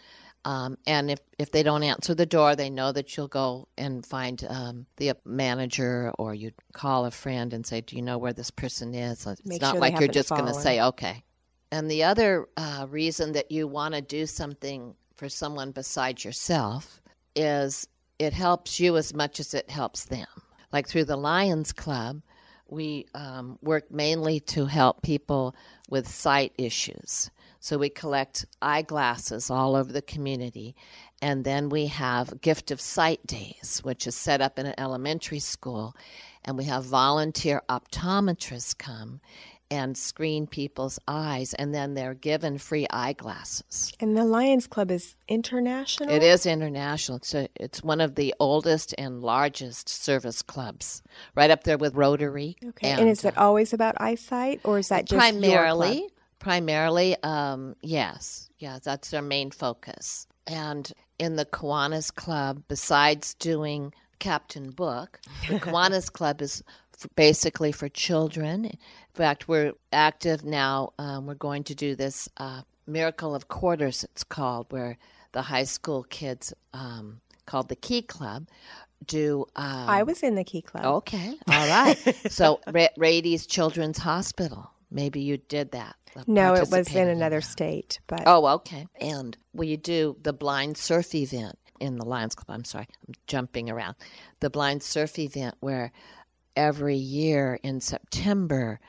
Um, 0.45 0.77
and 0.85 1.09
if, 1.09 1.19
if 1.39 1.51
they 1.51 1.63
don't 1.63 1.83
answer 1.83 2.13
the 2.13 2.27
door, 2.27 2.55
they 2.55 2.69
know 2.69 2.91
that 2.91 3.17
you'll 3.17 3.27
go 3.27 3.67
and 3.75 4.05
find 4.05 4.45
um, 4.47 4.85
the 4.97 5.13
manager 5.25 6.13
or 6.19 6.35
you 6.35 6.51
call 6.73 7.05
a 7.05 7.11
friend 7.11 7.51
and 7.51 7.65
say, 7.65 7.81
Do 7.81 7.95
you 7.95 8.03
know 8.03 8.19
where 8.19 8.33
this 8.33 8.51
person 8.51 8.93
is? 8.93 9.25
It's 9.25 9.41
Make 9.45 9.61
not 9.61 9.71
sure 9.71 9.81
like 9.81 9.99
you're 9.99 10.07
just 10.09 10.29
going 10.29 10.45
to 10.45 10.53
say, 10.53 10.79
Okay. 10.79 11.23
And 11.71 11.89
the 11.91 12.03
other 12.03 12.47
uh, 12.55 12.85
reason 12.89 13.33
that 13.33 13.51
you 13.51 13.67
want 13.67 13.95
to 13.95 14.01
do 14.01 14.27
something 14.27 14.95
for 15.15 15.27
someone 15.27 15.71
besides 15.71 16.23
yourself 16.23 17.01
is 17.35 17.87
it 18.19 18.33
helps 18.33 18.79
you 18.79 18.97
as 18.97 19.13
much 19.13 19.39
as 19.39 19.53
it 19.53 19.69
helps 19.69 20.05
them. 20.05 20.27
Like 20.71 20.87
through 20.87 21.05
the 21.05 21.17
Lions 21.17 21.71
Club, 21.71 22.21
we 22.69 23.05
um, 23.13 23.57
work 23.61 23.89
mainly 23.91 24.39
to 24.41 24.65
help 24.65 25.01
people 25.01 25.55
with 25.89 26.07
sight 26.07 26.53
issues. 26.57 27.31
So 27.59 27.77
we 27.77 27.89
collect 27.89 28.45
eyeglasses 28.61 29.49
all 29.49 29.75
over 29.75 29.91
the 29.91 30.01
community. 30.01 30.75
And 31.21 31.43
then 31.43 31.69
we 31.69 31.87
have 31.87 32.41
Gift 32.41 32.71
of 32.71 32.79
Sight 32.79 33.25
Days, 33.25 33.79
which 33.83 34.05
is 34.05 34.15
set 34.15 34.41
up 34.41 34.59
in 34.59 34.65
an 34.65 34.75
elementary 34.77 35.39
school. 35.39 35.95
And 36.45 36.57
we 36.57 36.65
have 36.65 36.85
volunteer 36.85 37.61
optometrists 37.69 38.77
come 38.77 39.21
and 39.69 39.97
screen 39.97 40.47
people's 40.47 40.99
eyes. 41.07 41.53
And 41.53 41.73
then 41.73 41.93
they're 41.93 42.13
given 42.13 42.57
free 42.57 42.87
eyeglasses. 42.89 43.93
And 43.99 44.15
the 44.15 44.25
Lions 44.25 44.67
Club 44.67 44.91
is 44.91 45.15
international? 45.27 46.09
It 46.09 46.23
is 46.23 46.45
international. 46.45 47.17
It's, 47.17 47.33
a, 47.33 47.49
it's 47.55 47.83
one 47.83 48.01
of 48.01 48.15
the 48.15 48.33
oldest 48.39 48.93
and 48.97 49.21
largest 49.21 49.89
service 49.89 50.41
clubs, 50.41 51.01
right 51.35 51.51
up 51.51 51.63
there 51.63 51.77
with 51.77 51.95
Rotary. 51.95 52.57
Okay. 52.63 52.91
And, 52.91 53.09
is 53.09 53.25
it 53.25 53.37
always 53.37 53.73
about 53.73 53.95
eyesight 53.99 54.61
or 54.63 54.79
is 54.79 54.89
that 54.89 55.05
just 55.05 55.17
primarily? 55.17 56.07
Primarily, 56.39 57.15
um, 57.23 57.75
yes, 57.81 58.49
yeah, 58.59 58.77
that's 58.83 59.09
their 59.09 59.23
main 59.23 59.49
focus. 59.49 60.27
And 60.45 60.91
in 61.19 61.35
the 61.35 61.45
Kiwanis 61.45 62.13
Club, 62.13 62.63
besides 62.67 63.33
doing 63.33 63.93
Captain 64.19 64.71
Book, 64.71 65.19
the 65.47 65.55
Kiwanis 65.59 66.11
Club 66.11 66.41
is 66.41 66.63
basically 67.15 67.71
for 67.71 67.89
children. 67.89 68.65
In 68.65 68.77
fact, 69.13 69.47
we're 69.47 69.73
active 69.91 70.43
now. 70.43 70.93
Um, 70.97 71.25
we're 71.27 71.35
going 71.35 71.63
to 71.65 71.75
do 71.75 71.95
this 71.95 72.29
uh, 72.37 72.61
Miracle 72.87 73.35
of 73.35 73.47
Quarters, 73.47 74.03
it's 74.03 74.23
called, 74.23 74.67
where 74.69 74.97
the 75.33 75.41
high 75.43 75.65
school 75.65 76.03
kids, 76.03 76.53
um, 76.73 77.19
called 77.45 77.69
the 77.69 77.75
Key 77.75 78.01
Club, 78.01 78.47
do. 79.05 79.45
Um, 79.55 79.89
I 79.89 80.03
was 80.03 80.23
in 80.23 80.35
the 80.35 80.43
Key 80.43 80.61
Club. 80.61 80.85
Okay, 80.85 81.35
all 81.47 81.67
right. 81.69 81.97
so, 82.29 82.59
Ra- 82.71 82.87
Rady's 82.97 83.45
Children's 83.45 83.97
Hospital. 83.99 84.71
Maybe 84.89 85.19
you 85.21 85.37
did 85.37 85.71
that. 85.71 85.95
uh, 86.15 86.23
no, 86.27 86.53
it 86.53 86.69
was 86.69 86.93
in 86.95 87.07
another 87.09 87.41
state, 87.41 87.99
but 88.07 88.23
Oh, 88.25 88.45
okay. 88.55 88.87
And 89.01 89.37
we 89.53 89.75
do 89.77 90.15
the 90.23 90.31
blind 90.33 90.77
surf 90.77 91.13
event 91.13 91.57
in 91.79 91.97
the 91.97 92.05
Lions 92.05 92.35
Club. 92.35 92.55
I'm 92.55 92.63
sorry, 92.63 92.87
I'm 93.07 93.13
jumping 93.27 93.69
around. 93.69 93.95
The 94.39 94.49
blind 94.49 94.81
surf 94.81 95.19
event 95.19 95.55
where 95.59 95.91
every 96.57 96.97
year 96.97 97.59
in 97.63 97.79
September 97.79 98.79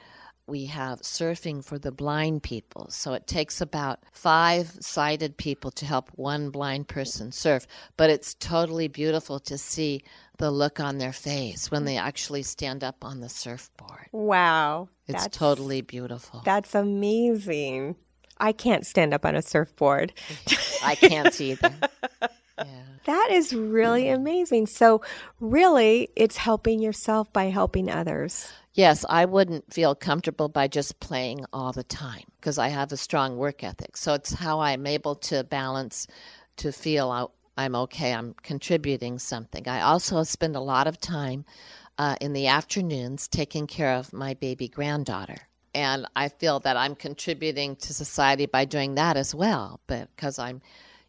we 0.48 0.64
have 0.64 1.02
surfing 1.02 1.62
for 1.62 1.78
the 1.78 1.92
blind 1.92 2.42
people. 2.42 2.86
So 2.88 3.12
it 3.12 3.26
takes 3.26 3.60
about 3.60 4.00
five 4.12 4.72
sighted 4.80 5.36
people 5.36 5.70
to 5.72 5.84
help 5.84 6.08
one 6.14 6.50
blind 6.50 6.88
person 6.88 7.30
surf. 7.30 7.66
But 7.96 8.10
it's 8.10 8.34
totally 8.34 8.88
beautiful 8.88 9.38
to 9.40 9.58
see 9.58 10.02
the 10.38 10.50
look 10.50 10.80
on 10.80 10.98
their 10.98 11.12
face 11.12 11.70
when 11.70 11.84
they 11.84 11.98
actually 11.98 12.42
stand 12.42 12.82
up 12.82 13.04
on 13.04 13.20
the 13.20 13.28
surfboard. 13.28 14.08
wow. 14.10 14.88
It's 15.06 15.24
that's, 15.24 15.38
totally 15.38 15.82
beautiful. 15.82 16.42
That's 16.44 16.74
amazing. 16.74 17.96
I 18.38 18.52
can't 18.52 18.86
stand 18.86 19.14
up 19.14 19.24
on 19.24 19.34
a 19.34 19.42
surfboard. 19.42 20.12
I 20.82 20.94
can't 20.94 21.38
either. 21.40 21.74
Yeah. 22.58 22.82
That 23.04 23.28
is 23.30 23.54
really 23.54 24.08
amazing. 24.08 24.66
So, 24.66 25.00
really, 25.40 26.10
it's 26.14 26.36
helping 26.36 26.80
yourself 26.80 27.32
by 27.32 27.44
helping 27.44 27.90
others. 27.90 28.52
Yes, 28.74 29.04
I 29.08 29.24
wouldn't 29.24 29.72
feel 29.72 29.94
comfortable 29.94 30.48
by 30.48 30.68
just 30.68 31.00
playing 31.00 31.44
all 31.52 31.72
the 31.72 31.82
time 31.84 32.24
because 32.38 32.58
I 32.58 32.68
have 32.68 32.92
a 32.92 32.96
strong 32.96 33.36
work 33.36 33.64
ethic. 33.64 33.96
So 33.96 34.14
it's 34.14 34.32
how 34.32 34.60
I'm 34.60 34.86
able 34.86 35.16
to 35.16 35.42
balance 35.42 36.06
to 36.58 36.70
feel 36.70 37.32
I'm 37.56 37.74
okay, 37.74 38.12
I'm 38.14 38.34
contributing 38.42 39.18
something. 39.18 39.66
I 39.66 39.80
also 39.80 40.22
spend 40.22 40.54
a 40.54 40.60
lot 40.60 40.86
of 40.86 41.00
time 41.00 41.44
uh, 41.98 42.14
in 42.20 42.34
the 42.34 42.46
afternoons 42.46 43.26
taking 43.26 43.66
care 43.66 43.94
of 43.94 44.12
my 44.12 44.34
baby 44.34 44.68
granddaughter. 44.68 45.38
And 45.74 46.06
I 46.14 46.28
feel 46.28 46.60
that 46.60 46.76
I'm 46.76 46.94
contributing 46.94 47.74
to 47.76 47.92
society 47.92 48.46
by 48.46 48.64
doing 48.64 48.94
that 48.94 49.16
as 49.16 49.34
well, 49.34 49.80
because 49.88 50.38
I'm, 50.38 50.62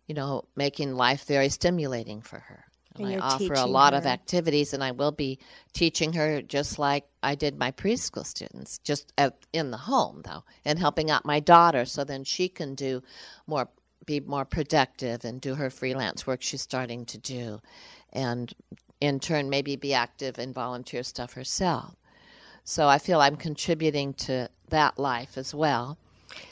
you 0.10 0.16
know, 0.16 0.44
making 0.56 0.96
life 0.96 1.26
very 1.26 1.50
stimulating 1.50 2.20
for 2.20 2.40
her. 2.40 2.66
And, 2.96 3.06
And 3.06 3.22
I 3.22 3.26
offer 3.26 3.54
a 3.54 3.66
lot 3.68 3.94
of 3.94 4.08
activities, 4.08 4.74
and 4.74 4.84
I 4.84 4.92
will 4.92 5.12
be 5.12 5.38
teaching 5.72 6.14
her 6.14 6.42
just 6.42 6.80
like 6.80 7.06
I 7.22 7.36
did 7.36 7.60
my 7.60 7.72
preschool 7.72 8.26
students, 8.26 8.80
just 8.80 9.14
at, 9.20 9.38
in 9.54 9.70
the 9.70 9.78
home 9.78 10.24
though, 10.26 10.44
and 10.66 10.80
helping 10.80 11.12
out 11.12 11.26
my 11.26 11.40
daughter 11.40 11.86
so 11.86 12.04
then 12.04 12.24
she 12.24 12.50
can 12.50 12.74
do 12.74 13.04
more, 13.46 13.70
be 14.08 14.20
more 14.20 14.46
productive 14.46 15.24
and 15.24 15.40
do 15.40 15.54
her 15.54 15.70
freelance 15.70 16.26
work 16.26 16.42
she's 16.42 16.64
starting 16.64 17.06
to 17.06 17.20
do, 17.20 17.62
and 18.12 18.52
in 19.00 19.20
turn 19.20 19.48
maybe 19.48 19.76
be 19.76 19.94
active 19.94 20.40
in 20.40 20.54
volunteer 20.54 21.04
stuff 21.04 21.34
herself. 21.34 21.96
So 22.64 22.88
I 22.88 22.98
feel 22.98 23.22
I'm 23.22 23.38
contributing 23.38 24.16
to 24.16 24.50
that 24.70 24.98
life 24.98 25.38
as 25.38 25.54
well. 25.54 26.00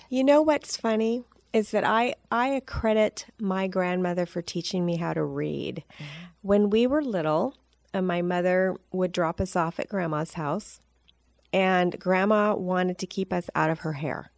You 0.10 0.24
know 0.24 0.44
what's 0.44 0.78
funny 0.78 1.24
is 1.58 1.72
that 1.72 1.84
I 1.84 2.14
I 2.32 2.50
accredit 2.50 3.26
my 3.40 3.68
grandmother 3.68 4.26
for 4.26 4.42
teaching 4.42 4.86
me 4.86 4.98
how 4.98 5.14
to 5.14 5.24
read. 5.24 5.84
When 6.42 6.70
we 6.70 6.86
were 6.88 7.02
little, 7.02 7.56
uh, 7.94 8.02
my 8.02 8.22
mother 8.22 8.76
would 8.92 9.12
drop 9.12 9.42
us 9.42 9.56
off 9.56 9.80
at 9.80 9.90
grandma's 9.90 10.34
house, 10.34 10.80
and 11.52 12.00
grandma 12.00 12.56
wanted 12.56 13.00
to 13.00 13.08
keep 13.08 13.34
us 13.34 13.50
out 13.56 13.72
of 13.72 13.80
her 13.80 13.94
hair. 13.94 14.32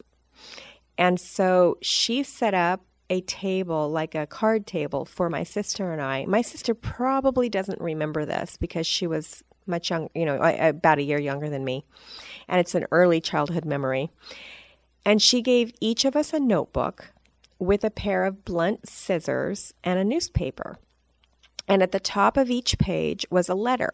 And 0.97 1.19
so 1.19 1.77
she 1.82 2.23
set 2.23 2.53
up 2.53 2.82
a 3.10 3.21
table, 3.21 3.89
like 3.89 4.15
a 4.15 4.27
card 4.27 4.65
table, 4.65 5.03
for 5.03 5.29
my 5.29 5.43
sister 5.43 5.91
and 5.91 6.01
I. 6.01 6.25
My 6.25 6.41
sister 6.41 6.73
probably 6.73 7.49
doesn't 7.49 7.82
remember 7.82 8.25
this 8.25 8.55
because 8.58 8.88
she 8.88 9.08
was 9.08 9.43
much 9.65 9.89
young, 9.89 10.10
you 10.15 10.25
know, 10.25 10.38
about 10.41 10.99
a 10.99 11.03
year 11.03 11.19
younger 11.19 11.49
than 11.49 11.65
me. 11.65 11.86
And 12.47 12.60
it's 12.60 12.75
an 12.75 12.86
early 12.91 13.19
childhood 13.19 13.65
memory. 13.65 14.10
And 15.06 15.22
she 15.22 15.42
gave 15.42 15.74
each 15.80 16.06
of 16.06 16.16
us 16.16 16.34
a 16.34 16.40
notebook 16.40 17.12
with 17.58 17.84
a 17.84 17.90
pair 17.90 18.26
of 18.26 18.46
blunt 18.46 18.88
scissors 18.88 19.74
and 19.84 20.00
a 20.00 20.04
newspaper. 20.04 20.78
And 21.68 21.84
at 21.84 21.92
the 21.92 22.00
top 22.00 22.38
of 22.38 22.50
each 22.50 22.80
page 22.80 23.26
was 23.30 23.50
a 23.50 23.56
letter. 23.56 23.92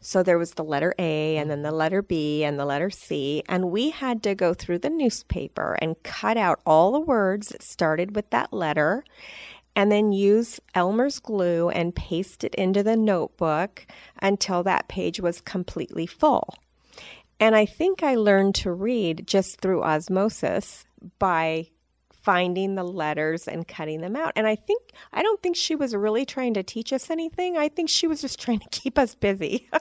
So 0.00 0.22
there 0.22 0.38
was 0.38 0.52
the 0.52 0.64
letter 0.64 0.94
A 0.98 1.36
and 1.36 1.50
then 1.50 1.62
the 1.62 1.72
letter 1.72 2.02
B 2.02 2.44
and 2.44 2.58
the 2.58 2.64
letter 2.64 2.90
C. 2.90 3.42
And 3.48 3.70
we 3.70 3.90
had 3.90 4.22
to 4.24 4.34
go 4.34 4.54
through 4.54 4.80
the 4.80 4.90
newspaper 4.90 5.78
and 5.80 6.02
cut 6.02 6.36
out 6.36 6.60
all 6.66 6.92
the 6.92 7.00
words 7.00 7.48
that 7.48 7.62
started 7.62 8.14
with 8.14 8.30
that 8.30 8.52
letter 8.52 9.04
and 9.74 9.92
then 9.92 10.10
use 10.10 10.58
Elmer's 10.74 11.18
glue 11.18 11.68
and 11.68 11.94
paste 11.94 12.42
it 12.44 12.54
into 12.54 12.82
the 12.82 12.96
notebook 12.96 13.86
until 14.22 14.62
that 14.62 14.88
page 14.88 15.20
was 15.20 15.42
completely 15.42 16.06
full. 16.06 16.54
And 17.40 17.54
I 17.54 17.66
think 17.66 18.02
I 18.02 18.14
learned 18.14 18.54
to 18.56 18.72
read 18.72 19.24
just 19.26 19.60
through 19.60 19.82
osmosis 19.82 20.84
by 21.18 21.68
finding 22.10 22.74
the 22.74 22.82
letters 22.84 23.46
and 23.46 23.68
cutting 23.68 24.00
them 24.00 24.16
out. 24.16 24.32
And 24.36 24.46
I 24.46 24.56
think, 24.56 24.82
I 25.12 25.22
don't 25.22 25.40
think 25.42 25.54
she 25.54 25.74
was 25.76 25.94
really 25.94 26.24
trying 26.24 26.54
to 26.54 26.62
teach 26.62 26.92
us 26.92 27.10
anything. 27.10 27.56
I 27.56 27.68
think 27.68 27.88
she 27.88 28.06
was 28.06 28.20
just 28.20 28.40
trying 28.40 28.60
to 28.60 28.68
keep 28.70 28.98
us 28.98 29.14
busy. 29.14 29.68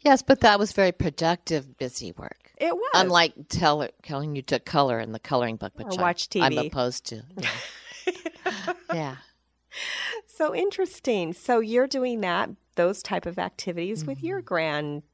Yes, 0.00 0.20
but 0.20 0.40
that 0.40 0.58
was 0.58 0.72
very 0.72 0.90
productive, 0.90 1.78
busy 1.78 2.10
work. 2.18 2.50
it 2.56 2.74
was. 2.74 2.90
Unlike 2.94 3.34
tell, 3.48 3.86
telling 4.02 4.34
you 4.34 4.42
to 4.42 4.58
color 4.58 4.98
in 4.98 5.12
the 5.12 5.20
coloring 5.20 5.54
book, 5.54 5.72
which 5.76 5.96
Or 5.96 6.02
watch 6.02 6.28
I, 6.34 6.40
I'm 6.46 6.58
opposed 6.58 7.06
to. 7.06 7.22
Yeah. 7.38 8.72
yeah. 8.92 9.16
So 10.26 10.52
interesting. 10.52 11.32
So 11.32 11.60
you're 11.60 11.86
doing 11.86 12.22
that, 12.22 12.50
those 12.74 13.00
type 13.04 13.24
of 13.26 13.38
activities 13.38 14.00
Mm-hmm. 14.00 14.08
with 14.10 14.24
your 14.24 14.40
granddaughter. 14.40 15.06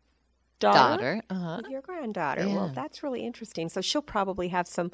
Daughter. 0.58 1.22
Uh-huh. 1.30 1.62
Your 1.68 1.80
granddaughter. 1.82 2.46
Well, 2.48 2.72
that's 2.74 3.02
really 3.02 3.24
interesting. 3.24 3.68
So 3.68 3.80
she'll 3.80 4.02
probably 4.02 4.48
have 4.48 4.66
some, 4.66 4.90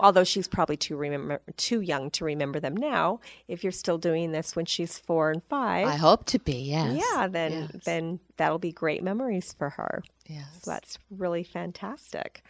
although 0.00 0.24
she's 0.24 0.48
probably 0.48 0.76
too 0.76 0.96
remember 0.96 1.40
too 1.56 1.80
young 1.80 2.10
to 2.12 2.24
remember 2.24 2.58
them 2.60 2.76
now. 2.76 3.20
If 3.48 3.62
you're 3.62 3.72
still 3.72 3.98
doing 3.98 4.32
this 4.32 4.56
when 4.56 4.64
she's 4.66 4.98
four 4.98 5.30
and 5.30 5.42
five, 5.44 5.86
I 5.86 5.96
hope 5.96 6.24
to 6.26 6.38
be, 6.38 6.56
yes. 6.56 7.00
yeah, 7.12 7.28
then 7.28 7.52
Yes. 7.72 7.84
then 7.84 8.20
that'll 8.36 8.58
be 8.58 8.72
great 8.72 9.02
memories 9.02 9.54
for 9.58 9.70
her. 9.70 10.02
Yes. 10.26 10.46
So 10.62 10.70
that's 10.72 10.98
really 11.10 11.44
fantastic. 11.44 12.42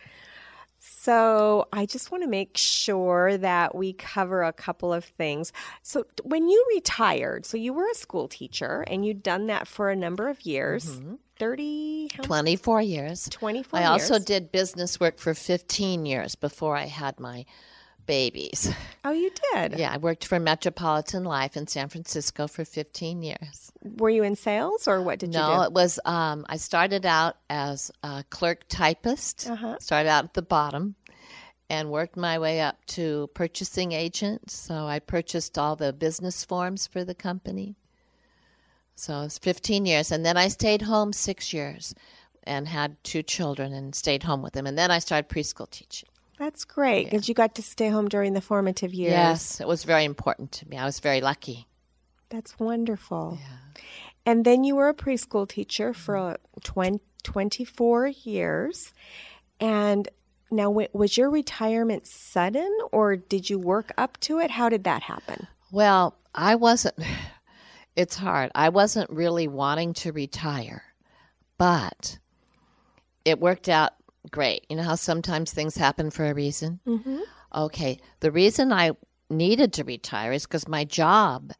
So 0.78 1.66
I 1.72 1.86
just 1.86 2.10
want 2.12 2.22
to 2.22 2.28
make 2.28 2.52
sure 2.56 3.36
that 3.38 3.74
we 3.74 3.92
cover 3.94 4.42
a 4.42 4.52
couple 4.52 4.92
of 4.92 5.04
things. 5.04 5.52
So 5.82 6.04
when 6.22 6.48
you 6.48 6.64
retired, 6.74 7.44
so 7.46 7.56
you 7.56 7.72
were 7.72 7.88
a 7.90 7.94
school 7.94 8.28
teacher 8.28 8.84
and 8.86 9.04
you'd 9.04 9.22
done 9.22 9.46
that 9.48 9.66
for 9.66 9.90
a 9.90 9.96
number 9.96 10.28
of 10.28 10.42
years, 10.42 11.00
30, 11.38 12.08
how- 12.16 12.22
24 12.22 12.82
years. 12.82 13.28
24 13.30 13.78
I 13.78 13.84
also 13.84 14.18
did 14.18 14.52
business 14.52 14.98
work 15.00 15.18
for 15.18 15.34
15 15.34 16.06
years 16.06 16.34
before 16.34 16.76
I 16.76 16.86
had 16.86 17.20
my 17.20 17.44
babies. 18.06 18.72
Oh, 19.04 19.10
you 19.12 19.30
did? 19.52 19.78
Yeah, 19.78 19.92
I 19.92 19.96
worked 19.98 20.24
for 20.24 20.38
Metropolitan 20.38 21.24
Life 21.24 21.56
in 21.56 21.66
San 21.66 21.88
Francisco 21.88 22.46
for 22.46 22.64
15 22.64 23.22
years. 23.22 23.72
Were 23.82 24.10
you 24.10 24.22
in 24.22 24.36
sales 24.36 24.86
or 24.88 25.02
what 25.02 25.18
did 25.18 25.28
you 25.28 25.32
do? 25.34 25.38
No, 25.40 25.56
do? 25.56 25.62
it 25.62 25.72
was, 25.72 25.98
um, 26.04 26.46
I 26.48 26.56
started 26.56 27.04
out 27.04 27.36
as 27.50 27.90
a 28.02 28.24
clerk 28.30 28.68
typist, 28.68 29.48
Uh-huh. 29.50 29.76
started 29.80 30.08
out 30.08 30.24
at 30.24 30.34
the 30.34 30.42
bottom 30.42 30.94
and 31.68 31.90
worked 31.90 32.16
my 32.16 32.38
way 32.38 32.60
up 32.60 32.84
to 32.86 33.28
purchasing 33.34 33.90
agent. 33.92 34.50
So 34.52 34.86
I 34.86 35.00
purchased 35.00 35.58
all 35.58 35.74
the 35.74 35.92
business 35.92 36.44
forms 36.44 36.86
for 36.86 37.04
the 37.04 37.14
company. 37.14 37.74
So 38.96 39.20
it 39.20 39.24
was 39.24 39.38
15 39.38 39.86
years. 39.86 40.10
And 40.10 40.24
then 40.24 40.36
I 40.36 40.48
stayed 40.48 40.82
home 40.82 41.12
six 41.12 41.52
years 41.52 41.94
and 42.42 42.66
had 42.66 42.96
two 43.04 43.22
children 43.22 43.72
and 43.72 43.94
stayed 43.94 44.22
home 44.22 44.42
with 44.42 44.54
them. 44.54 44.66
And 44.66 44.76
then 44.76 44.90
I 44.90 44.98
started 44.98 45.28
preschool 45.28 45.70
teaching. 45.70 46.08
That's 46.38 46.64
great 46.64 47.04
because 47.04 47.28
you 47.28 47.34
got 47.34 47.54
to 47.54 47.62
stay 47.62 47.88
home 47.88 48.08
during 48.08 48.34
the 48.34 48.40
formative 48.40 48.92
years. 48.92 49.12
Yes, 49.12 49.60
it 49.60 49.66
was 49.66 49.84
very 49.84 50.04
important 50.04 50.52
to 50.52 50.68
me. 50.68 50.76
I 50.76 50.84
was 50.84 51.00
very 51.00 51.20
lucky. 51.20 51.66
That's 52.28 52.58
wonderful. 52.58 53.38
Yeah. 53.40 53.82
And 54.26 54.44
then 54.44 54.64
you 54.64 54.76
were 54.76 54.88
a 54.88 54.94
preschool 54.94 55.48
teacher 55.48 55.94
for 55.94 56.16
uh, 56.16 56.36
20, 56.64 57.00
24 57.22 58.08
years. 58.08 58.92
And 59.60 60.08
now, 60.50 60.70
was 60.70 61.16
your 61.16 61.30
retirement 61.30 62.06
sudden 62.06 62.70
or 62.92 63.16
did 63.16 63.48
you 63.48 63.58
work 63.58 63.92
up 63.96 64.18
to 64.20 64.38
it? 64.38 64.50
How 64.50 64.68
did 64.68 64.84
that 64.84 65.02
happen? 65.02 65.46
Well, 65.72 66.16
I 66.34 66.54
wasn't, 66.54 66.96
it's 67.96 68.16
hard. 68.16 68.50
I 68.54 68.68
wasn't 68.68 69.10
really 69.10 69.48
wanting 69.48 69.94
to 69.94 70.12
retire, 70.12 70.84
but 71.58 72.18
it 73.24 73.40
worked 73.40 73.68
out 73.68 73.92
great. 74.30 74.66
You 74.68 74.76
know 74.76 74.82
how 74.82 74.94
sometimes 74.94 75.52
things 75.52 75.76
happen 75.76 76.10
for 76.10 76.26
a 76.26 76.34
reason? 76.34 76.80
Mm-hmm. 76.86 77.18
Okay. 77.54 77.98
The 78.20 78.30
reason 78.30 78.72
I 78.72 78.92
needed 79.30 79.72
to 79.74 79.84
retire 79.84 80.32
is 80.32 80.44
because 80.44 80.68
my 80.68 80.84
job, 80.84 81.52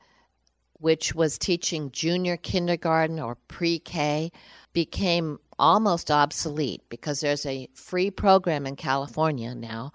which 0.74 1.14
was 1.14 1.38
teaching 1.38 1.90
junior 1.90 2.36
kindergarten 2.36 3.18
or 3.18 3.36
pre 3.48 3.78
K, 3.78 4.30
became 4.72 5.38
almost 5.58 6.10
obsolete 6.10 6.82
because 6.90 7.20
there's 7.20 7.46
a 7.46 7.68
free 7.74 8.10
program 8.10 8.66
in 8.66 8.76
California 8.76 9.54
now 9.54 9.92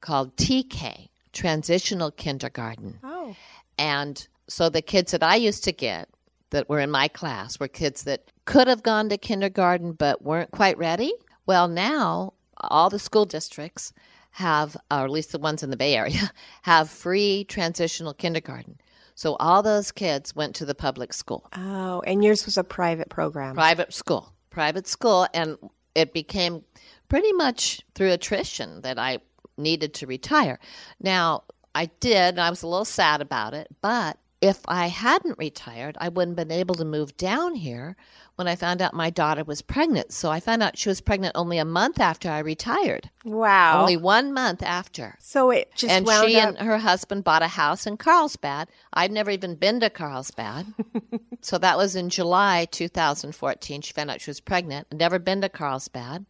called 0.00 0.36
TK, 0.36 1.08
Transitional 1.32 2.10
Kindergarten. 2.10 2.98
Oh, 3.02 3.34
And 3.78 4.28
so 4.48 4.68
the 4.68 4.82
kids 4.82 5.12
that 5.12 5.22
I 5.22 5.36
used 5.36 5.64
to 5.64 5.72
get 5.72 6.08
that 6.50 6.68
were 6.68 6.80
in 6.80 6.90
my 6.90 7.08
class 7.08 7.60
were 7.60 7.68
kids 7.68 8.04
that 8.04 8.32
could 8.44 8.66
have 8.66 8.82
gone 8.82 9.08
to 9.10 9.18
kindergarten 9.18 9.92
but 9.92 10.22
weren't 10.22 10.50
quite 10.50 10.78
ready. 10.78 11.12
Well, 11.46 11.68
now 11.68 12.32
all 12.56 12.90
the 12.90 12.98
school 12.98 13.26
districts 13.26 13.92
have, 14.32 14.76
or 14.90 15.04
at 15.04 15.10
least 15.10 15.32
the 15.32 15.38
ones 15.38 15.62
in 15.62 15.70
the 15.70 15.76
Bay 15.76 15.94
Area, 15.94 16.32
have 16.62 16.88
free 16.90 17.44
transitional 17.44 18.14
kindergarten. 18.14 18.78
So 19.14 19.36
all 19.36 19.62
those 19.62 19.90
kids 19.90 20.34
went 20.34 20.54
to 20.56 20.64
the 20.64 20.74
public 20.76 21.12
school, 21.12 21.48
oh, 21.56 22.02
and 22.06 22.22
yours 22.22 22.46
was 22.46 22.56
a 22.56 22.62
private 22.62 23.08
program. 23.08 23.54
private 23.56 23.92
school, 23.92 24.32
private 24.50 24.86
school, 24.86 25.26
and 25.34 25.58
it 25.96 26.12
became 26.12 26.62
pretty 27.08 27.32
much 27.32 27.80
through 27.96 28.12
attrition 28.12 28.80
that 28.82 28.96
I 28.96 29.18
needed 29.56 29.94
to 29.94 30.06
retire. 30.06 30.60
Now, 31.00 31.42
I 31.74 31.86
did, 31.98 32.34
and 32.34 32.40
I 32.40 32.48
was 32.48 32.62
a 32.62 32.68
little 32.68 32.84
sad 32.84 33.20
about 33.20 33.54
it, 33.54 33.66
but 33.82 34.18
if 34.40 34.60
I 34.68 34.86
hadn't 34.86 35.38
retired, 35.38 35.96
I 36.00 36.08
wouldn't 36.08 36.38
have 36.38 36.48
been 36.48 36.56
able 36.56 36.76
to 36.76 36.84
move 36.84 37.16
down 37.16 37.56
here 37.56 37.96
when 38.36 38.46
I 38.46 38.54
found 38.54 38.80
out 38.80 38.94
my 38.94 39.10
daughter 39.10 39.42
was 39.42 39.62
pregnant. 39.62 40.12
So 40.12 40.30
I 40.30 40.38
found 40.38 40.62
out 40.62 40.78
she 40.78 40.88
was 40.88 41.00
pregnant 41.00 41.32
only 41.34 41.58
a 41.58 41.64
month 41.64 41.98
after 41.98 42.30
I 42.30 42.38
retired. 42.38 43.10
Wow. 43.24 43.80
Only 43.80 43.96
one 43.96 44.32
month 44.32 44.62
after. 44.62 45.16
so 45.18 45.50
it 45.50 45.72
just 45.74 45.92
and 45.92 46.06
she 46.06 46.36
up. 46.36 46.48
and 46.48 46.58
her 46.58 46.78
husband 46.78 47.24
bought 47.24 47.42
a 47.42 47.48
house 47.48 47.84
in 47.84 47.96
Carlsbad. 47.96 48.68
I'd 48.92 49.10
never 49.10 49.32
even 49.32 49.56
been 49.56 49.80
to 49.80 49.90
Carlsbad. 49.90 50.66
so 51.40 51.58
that 51.58 51.76
was 51.76 51.96
in 51.96 52.08
July 52.08 52.66
2014. 52.70 53.82
She 53.82 53.92
found 53.92 54.10
out 54.10 54.20
she 54.20 54.30
was 54.30 54.40
pregnant. 54.40 54.86
I'd 54.92 54.98
never 54.98 55.18
been 55.18 55.40
to 55.40 55.48
Carlsbad. 55.48 56.26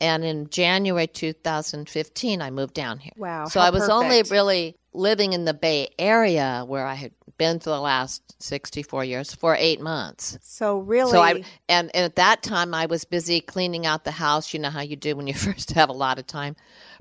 And 0.00 0.24
in 0.24 0.48
January 0.48 1.06
2015, 1.06 2.42
I 2.42 2.50
moved 2.50 2.74
down 2.74 2.98
here. 2.98 3.12
Wow, 3.16 3.46
So 3.46 3.60
I 3.60 3.70
was 3.70 3.88
only 3.88 4.22
really 4.24 4.76
living 4.92 5.32
in 5.32 5.44
the 5.44 5.54
Bay 5.54 5.88
Area 5.98 6.64
where 6.66 6.86
I 6.86 6.94
had 6.94 7.12
been 7.38 7.60
for 7.60 7.70
the 7.70 7.80
last 7.80 8.22
64 8.42 9.04
years 9.04 9.34
for 9.34 9.56
eight 9.58 9.80
months. 9.80 10.38
so 10.42 10.78
really, 10.78 11.12
So 11.12 11.20
I 11.20 11.42
and, 11.68 11.90
and 11.94 12.04
at 12.04 12.16
that 12.16 12.42
time 12.42 12.74
I 12.74 12.86
was 12.86 13.04
busy 13.04 13.40
cleaning 13.40 13.86
out 13.86 14.04
the 14.04 14.10
house. 14.10 14.52
You 14.52 14.60
know 14.60 14.70
how 14.70 14.82
you 14.82 14.96
do 14.96 15.16
when 15.16 15.26
you 15.26 15.34
first 15.48 15.72
have 15.72 15.88
a 15.88 15.94
lot 15.94 16.18
of 16.18 16.26
time, 16.26 16.56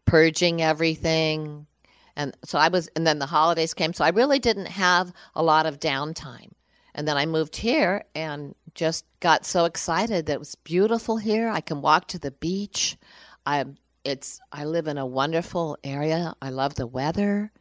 purging 0.06 0.62
everything, 0.62 1.68
and 2.16 2.36
so 2.46 2.58
I 2.58 2.70
was. 2.70 2.90
And 2.96 3.06
then 3.06 3.20
the 3.20 3.26
holidays 3.26 3.74
came, 3.74 3.94
so 3.94 4.06
I 4.06 4.10
really 4.10 4.40
didn't 4.40 4.68
have 4.68 5.12
a 5.36 5.44
lot 5.44 5.66
of 5.66 5.80
downtime. 5.80 6.52
And 6.94 7.08
then 7.08 7.18
I 7.18 7.26
moved 7.26 7.56
here 7.56 8.04
and 8.14 8.54
just 8.76 9.06
got 9.20 9.46
so 9.46 9.66
excited 9.66 10.26
that 10.26 10.34
it 10.34 10.40
was 10.40 10.56
beautiful 10.56 11.18
here. 11.18 11.50
I 11.50 11.62
can 11.62 11.82
walk 11.82 12.08
to 12.10 12.20
the 12.20 12.32
beach. 12.32 12.98
I 13.46 13.66
it's 14.04 14.40
I 14.52 14.66
live 14.66 14.88
in 14.88 14.98
a 14.98 15.06
wonderful 15.06 15.78
area. 15.84 16.36
I 16.42 16.50
love 16.50 16.76
the 16.76 16.88
weather. 16.88 17.52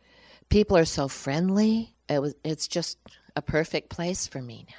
People 0.51 0.77
are 0.77 0.85
so 0.85 1.09
friendly. 1.09 1.95
It 2.09 2.21
was 2.21 2.35
it's 2.45 2.69
just 2.69 2.99
a 3.37 3.43
perfect 3.43 3.89
place 3.89 4.27
for 4.27 4.43
me 4.43 4.67
now. 4.69 4.75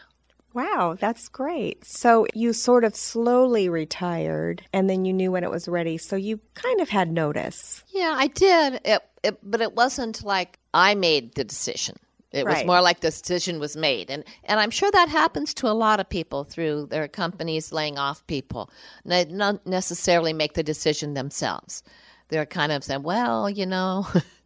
wow, 0.53 0.97
that's 0.99 1.29
great. 1.29 1.85
So 1.85 2.27
you 2.33 2.51
sort 2.53 2.83
of 2.83 2.93
slowly 2.95 3.69
retired 3.69 4.61
and 4.73 4.89
then 4.89 5.05
you 5.05 5.13
knew 5.13 5.31
when 5.31 5.43
it 5.45 5.49
was 5.49 5.67
ready. 5.69 5.97
So 5.97 6.17
you 6.17 6.39
kind 6.55 6.81
of 6.81 6.89
had 6.89 7.09
notice. 7.09 7.83
Yeah, 7.87 8.13
I 8.17 8.27
did. 8.27 8.81
It, 8.83 9.01
it, 9.23 9.37
but 9.43 9.61
it 9.61 9.73
wasn't 9.75 10.23
like 10.25 10.59
I 10.73 10.93
made 10.95 11.35
the 11.35 11.45
decision. 11.45 11.95
It 12.33 12.45
was 12.45 12.65
more 12.65 12.81
like 12.81 13.01
the 13.01 13.09
decision 13.09 13.59
was 13.59 13.75
made, 13.75 14.09
and 14.09 14.23
and 14.45 14.57
I'm 14.61 14.71
sure 14.71 14.89
that 14.89 15.09
happens 15.09 15.53
to 15.55 15.67
a 15.67 15.75
lot 15.75 15.99
of 15.99 16.07
people 16.07 16.45
through 16.45 16.85
their 16.85 17.09
companies 17.09 17.73
laying 17.73 17.97
off 17.97 18.25
people. 18.25 18.69
They 19.03 19.25
don't 19.25 19.65
necessarily 19.67 20.31
make 20.31 20.53
the 20.53 20.63
decision 20.63 21.13
themselves. 21.13 21.83
They're 22.29 22.45
kind 22.45 22.71
of 22.71 22.85
saying, 22.85 23.03
"Well, 23.03 23.49
you 23.49 23.65
know, 23.65 24.07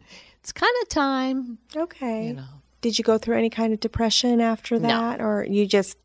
it's 0.45 0.51
kind 0.51 0.73
of 0.83 0.89
time." 0.89 1.57
Okay. 1.75 2.27
You 2.27 2.33
know. 2.35 2.43
Did 2.81 2.99
you 2.99 3.03
go 3.03 3.17
through 3.17 3.35
any 3.37 3.49
kind 3.49 3.73
of 3.73 3.79
depression 3.79 4.39
after 4.39 4.77
that, 4.77 5.19
or 5.19 5.43
you 5.49 5.65
just 5.65 5.97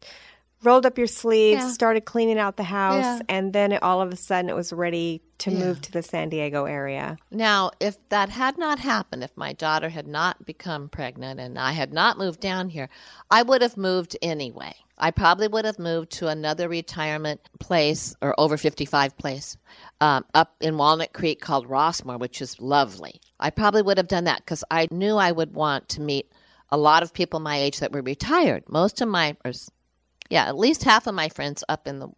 rolled 0.62 0.86
up 0.86 0.96
your 0.98 1.06
sleeves, 1.06 1.62
Yeah. 1.62 1.70
started 1.72 2.04
cleaning 2.06 2.38
out 2.38 2.56
the 2.56 2.64
house, 2.64 3.04
Yeah. 3.04 3.20
and 3.28 3.52
then 3.52 3.72
it, 3.72 3.82
all 3.82 4.00
of 4.00 4.12
a 4.12 4.16
sudden 4.16 4.48
it 4.50 4.54
was 4.56 4.72
ready 4.72 5.20
to 5.38 5.50
move 5.50 5.80
to 5.82 5.92
the 5.92 6.02
San 6.02 6.28
Diego 6.30 6.64
area? 6.64 7.16
Now, 7.30 7.70
if 7.80 7.96
that 8.10 8.28
had 8.30 8.56
not 8.58 8.78
happened, 8.78 9.22
if 9.24 9.34
my 9.36 9.52
daughter 9.52 9.88
had 9.90 10.06
not 10.06 10.44
become 10.46 10.88
pregnant 10.88 11.38
and 11.40 11.58
I 11.58 11.72
had 11.72 11.92
not 11.92 12.16
moved 12.18 12.40
down 12.40 12.70
here, 12.70 12.88
I 13.30 13.42
would 13.42 13.60
have 13.62 13.76
moved 13.76 14.16
anyway. 14.22 14.74
I 15.00 15.10
probably 15.10 15.48
would 15.48 15.64
have 15.64 15.78
moved 15.78 16.12
to 16.12 16.28
another 16.28 16.68
retirement 16.68 17.40
place 17.58 18.14
or 18.20 18.38
over 18.38 18.56
55 18.56 19.16
place 19.16 19.56
um, 20.00 20.24
up 20.34 20.54
in 20.60 20.76
Walnut 20.76 21.12
Creek 21.12 21.40
called 21.40 21.66
Rossmoor, 21.66 22.18
which 22.18 22.42
is 22.42 22.60
lovely. 22.60 23.20
I 23.40 23.50
probably 23.50 23.82
would 23.82 23.96
have 23.96 24.08
done 24.08 24.24
that 24.24 24.38
because 24.44 24.62
I 24.70 24.88
knew 24.90 25.16
I 25.16 25.32
would 25.32 25.54
want 25.54 25.88
to 25.90 26.00
meet 26.00 26.30
a 26.68 26.76
lot 26.76 27.02
of 27.02 27.14
people 27.14 27.40
my 27.40 27.56
age 27.58 27.80
that 27.80 27.92
were 27.92 28.02
retired. 28.02 28.64
Most 28.68 29.00
of 29.00 29.08
my, 29.08 29.36
or 29.44 29.52
yeah, 30.28 30.46
at 30.46 30.56
least 30.56 30.84
half 30.84 31.06
of 31.06 31.14
my 31.14 31.28
friends 31.28 31.64
up 31.68 31.88
in 31.88 31.98
the 31.98 32.08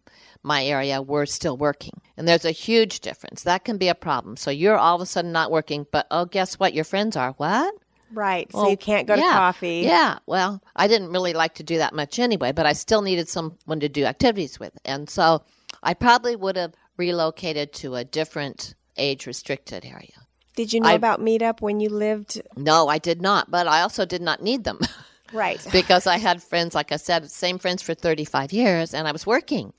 my 0.43 0.65
area 0.65 1.01
were 1.01 1.25
still 1.25 1.57
working. 1.57 2.01
And 2.17 2.27
there's 2.27 2.45
a 2.45 2.51
huge 2.51 2.99
difference. 2.99 3.43
That 3.43 3.63
can 3.63 3.77
be 3.77 3.87
a 3.87 3.95
problem. 3.95 4.35
So 4.35 4.51
you're 4.51 4.77
all 4.77 4.95
of 4.95 5.01
a 5.01 5.05
sudden 5.05 5.31
not 5.31 5.51
working, 5.51 5.87
but 5.91 6.05
oh, 6.11 6.25
guess 6.25 6.59
what? 6.59 6.73
Your 6.73 6.83
friends 6.83 7.15
are. 7.15 7.31
What? 7.37 7.73
Right. 8.13 8.51
So 8.51 8.69
you 8.69 8.77
can't 8.77 9.07
go 9.07 9.15
to 9.15 9.21
coffee. 9.21 9.81
Yeah. 9.85 10.19
Well, 10.25 10.61
I 10.75 10.87
didn't 10.87 11.11
really 11.11 11.33
like 11.33 11.55
to 11.55 11.63
do 11.63 11.77
that 11.79 11.93
much 11.93 12.19
anyway, 12.19 12.51
but 12.51 12.65
I 12.65 12.73
still 12.73 13.01
needed 13.01 13.27
someone 13.27 13.79
to 13.79 13.89
do 13.89 14.05
activities 14.05 14.59
with. 14.59 14.77
And 14.85 15.09
so 15.09 15.43
I 15.81 15.93
probably 15.93 16.35
would 16.35 16.55
have 16.55 16.73
relocated 16.97 17.73
to 17.73 17.95
a 17.95 18.03
different 18.03 18.75
age 18.97 19.25
restricted 19.25 19.85
area. 19.85 20.13
Did 20.55 20.71
you 20.71 20.79
know 20.81 20.89
I- 20.89 20.93
about 20.93 21.19
Meetup 21.19 21.61
when 21.61 21.79
you 21.79 21.89
lived? 21.89 22.41
No, 22.55 22.87
I 22.87 22.99
did 22.99 23.21
not, 23.21 23.49
but 23.49 23.67
I 23.67 23.81
also 23.81 24.05
did 24.05 24.21
not 24.21 24.41
need 24.41 24.63
them. 24.63 24.79
Right. 25.33 25.65
because 25.71 26.05
I 26.05 26.19
had 26.19 26.43
friends, 26.43 26.75
like 26.75 26.91
I 26.91 26.97
said, 26.97 27.29
same 27.31 27.57
friends 27.57 27.81
for 27.81 27.95
35 27.95 28.53
years, 28.53 28.93
and 28.93 29.07
I 29.07 29.11
was 29.11 29.25
working. 29.25 29.73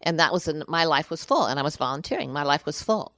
And 0.00 0.18
that 0.18 0.32
was, 0.32 0.48
my 0.66 0.84
life 0.86 1.10
was 1.10 1.22
full, 1.22 1.44
and 1.44 1.60
I 1.60 1.62
was 1.62 1.76
volunteering. 1.76 2.32
My 2.32 2.42
life 2.42 2.64
was 2.64 2.82
full. 2.82 3.12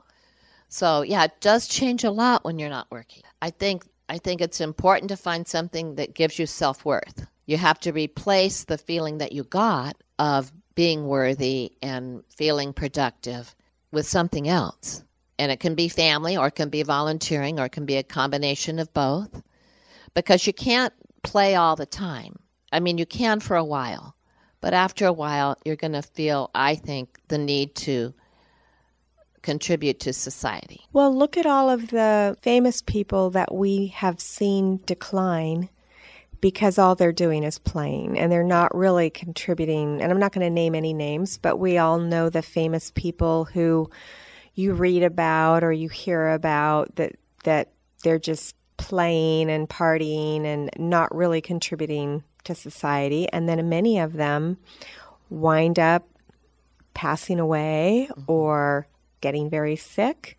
So, 0.68 1.02
yeah, 1.02 1.22
it 1.24 1.40
does 1.40 1.68
change 1.68 2.02
a 2.02 2.10
lot 2.10 2.44
when 2.44 2.58
you're 2.58 2.68
not 2.68 2.90
working. 2.90 3.22
I 3.40 3.50
think, 3.50 3.84
I 4.08 4.18
think 4.18 4.40
it's 4.40 4.60
important 4.60 5.08
to 5.10 5.16
find 5.16 5.46
something 5.46 5.96
that 5.96 6.14
gives 6.14 6.38
you 6.38 6.46
self 6.46 6.84
worth. 6.84 7.26
You 7.46 7.56
have 7.56 7.80
to 7.80 7.92
replace 7.92 8.64
the 8.64 8.78
feeling 8.78 9.18
that 9.18 9.32
you 9.32 9.44
got 9.44 9.96
of 10.18 10.52
being 10.74 11.06
worthy 11.06 11.72
and 11.82 12.22
feeling 12.28 12.72
productive 12.72 13.54
with 13.92 14.06
something 14.06 14.48
else. 14.48 15.02
And 15.38 15.52
it 15.52 15.60
can 15.60 15.74
be 15.74 15.88
family, 15.88 16.36
or 16.36 16.46
it 16.46 16.54
can 16.54 16.70
be 16.70 16.82
volunteering, 16.82 17.60
or 17.60 17.66
it 17.66 17.72
can 17.72 17.84
be 17.84 17.96
a 17.96 18.02
combination 18.02 18.78
of 18.78 18.92
both. 18.94 19.42
Because 20.14 20.46
you 20.46 20.52
can't 20.52 20.94
play 21.22 21.54
all 21.54 21.76
the 21.76 21.86
time. 21.86 22.38
I 22.72 22.80
mean, 22.80 22.98
you 22.98 23.06
can 23.06 23.40
for 23.40 23.56
a 23.56 23.64
while, 23.64 24.16
but 24.60 24.74
after 24.74 25.06
a 25.06 25.12
while, 25.12 25.56
you're 25.64 25.76
going 25.76 25.92
to 25.92 26.02
feel, 26.02 26.50
I 26.54 26.74
think, 26.74 27.20
the 27.28 27.38
need 27.38 27.74
to 27.76 28.14
contribute 29.46 30.00
to 30.00 30.12
society. 30.12 30.80
Well, 30.92 31.16
look 31.16 31.36
at 31.36 31.46
all 31.46 31.70
of 31.70 31.90
the 31.90 32.36
famous 32.42 32.82
people 32.82 33.30
that 33.30 33.54
we 33.54 33.86
have 33.94 34.20
seen 34.20 34.80
decline 34.86 35.68
because 36.40 36.78
all 36.78 36.96
they're 36.96 37.12
doing 37.12 37.44
is 37.44 37.56
playing 37.56 38.18
and 38.18 38.30
they're 38.30 38.42
not 38.42 38.74
really 38.74 39.08
contributing. 39.08 40.02
And 40.02 40.10
I'm 40.10 40.18
not 40.18 40.32
going 40.32 40.44
to 40.44 40.50
name 40.50 40.74
any 40.74 40.92
names, 40.92 41.38
but 41.38 41.60
we 41.60 41.78
all 41.78 42.00
know 42.00 42.28
the 42.28 42.42
famous 42.42 42.90
people 42.90 43.44
who 43.44 43.88
you 44.54 44.74
read 44.74 45.04
about 45.04 45.62
or 45.62 45.72
you 45.72 45.88
hear 45.88 46.30
about 46.30 46.96
that 46.96 47.12
that 47.44 47.70
they're 48.02 48.18
just 48.18 48.56
playing 48.78 49.48
and 49.48 49.68
partying 49.68 50.44
and 50.44 50.70
not 50.76 51.14
really 51.14 51.40
contributing 51.40 52.24
to 52.42 52.54
society 52.56 53.28
and 53.32 53.48
then 53.48 53.68
many 53.68 54.00
of 54.00 54.14
them 54.14 54.56
wind 55.30 55.78
up 55.78 56.08
passing 56.94 57.38
away 57.38 58.08
mm-hmm. 58.10 58.22
or 58.26 58.88
getting 59.20 59.50
very 59.50 59.76
sick 59.76 60.38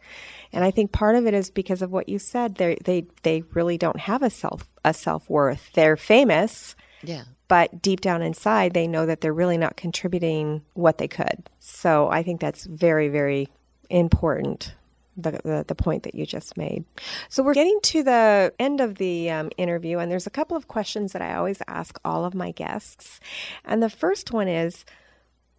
and 0.52 0.64
i 0.64 0.72
think 0.72 0.92
part 0.92 1.16
of 1.16 1.26
it 1.26 1.34
is 1.34 1.50
because 1.50 1.82
of 1.82 1.92
what 1.92 2.10
you 2.10 2.20
said 2.20 2.56
they 2.56 2.78
they 2.84 3.06
they 3.24 3.42
really 3.54 3.78
don't 3.78 4.00
have 4.00 4.22
a 4.22 4.30
self 4.30 4.66
a 4.86 4.94
self-worth 4.94 5.70
they're 5.74 5.98
famous 5.98 6.76
yeah 7.04 7.24
but 7.48 7.82
deep 7.82 8.02
down 8.02 8.22
inside 8.22 8.74
they 8.74 8.88
know 8.88 9.06
that 9.06 9.22
they're 9.22 9.34
really 9.34 9.58
not 9.58 9.78
contributing 9.78 10.62
what 10.74 10.98
they 10.98 11.08
could 11.08 11.50
so 11.60 12.08
i 12.10 12.24
think 12.24 12.40
that's 12.40 12.66
very 12.66 13.08
very 13.10 13.48
important 13.90 14.74
the, 15.18 15.32
the, 15.44 15.66
the, 15.68 15.76
point 15.76 16.04
that 16.04 16.16
you 16.16 16.26
just 16.26 16.58
made. 16.58 16.86
So 17.28 17.44
we're 17.44 17.56
getting 17.56 17.80
to 17.82 18.04
the 18.04 18.54
end 18.60 18.80
of 18.80 18.96
the 18.96 19.32
um, 19.32 19.50
interview, 19.58 19.98
and 19.98 20.12
there's 20.12 20.28
a 20.28 20.32
couple 20.32 20.56
of 20.56 20.68
questions 20.68 21.14
that 21.14 21.22
I 21.22 21.36
always 21.36 21.62
ask 21.68 22.00
all 22.06 22.24
of 22.24 22.36
my 22.36 22.52
guests. 22.52 23.20
And 23.66 23.82
the 23.82 23.90
first 23.90 24.32
one 24.32 24.48
is, 24.48 24.86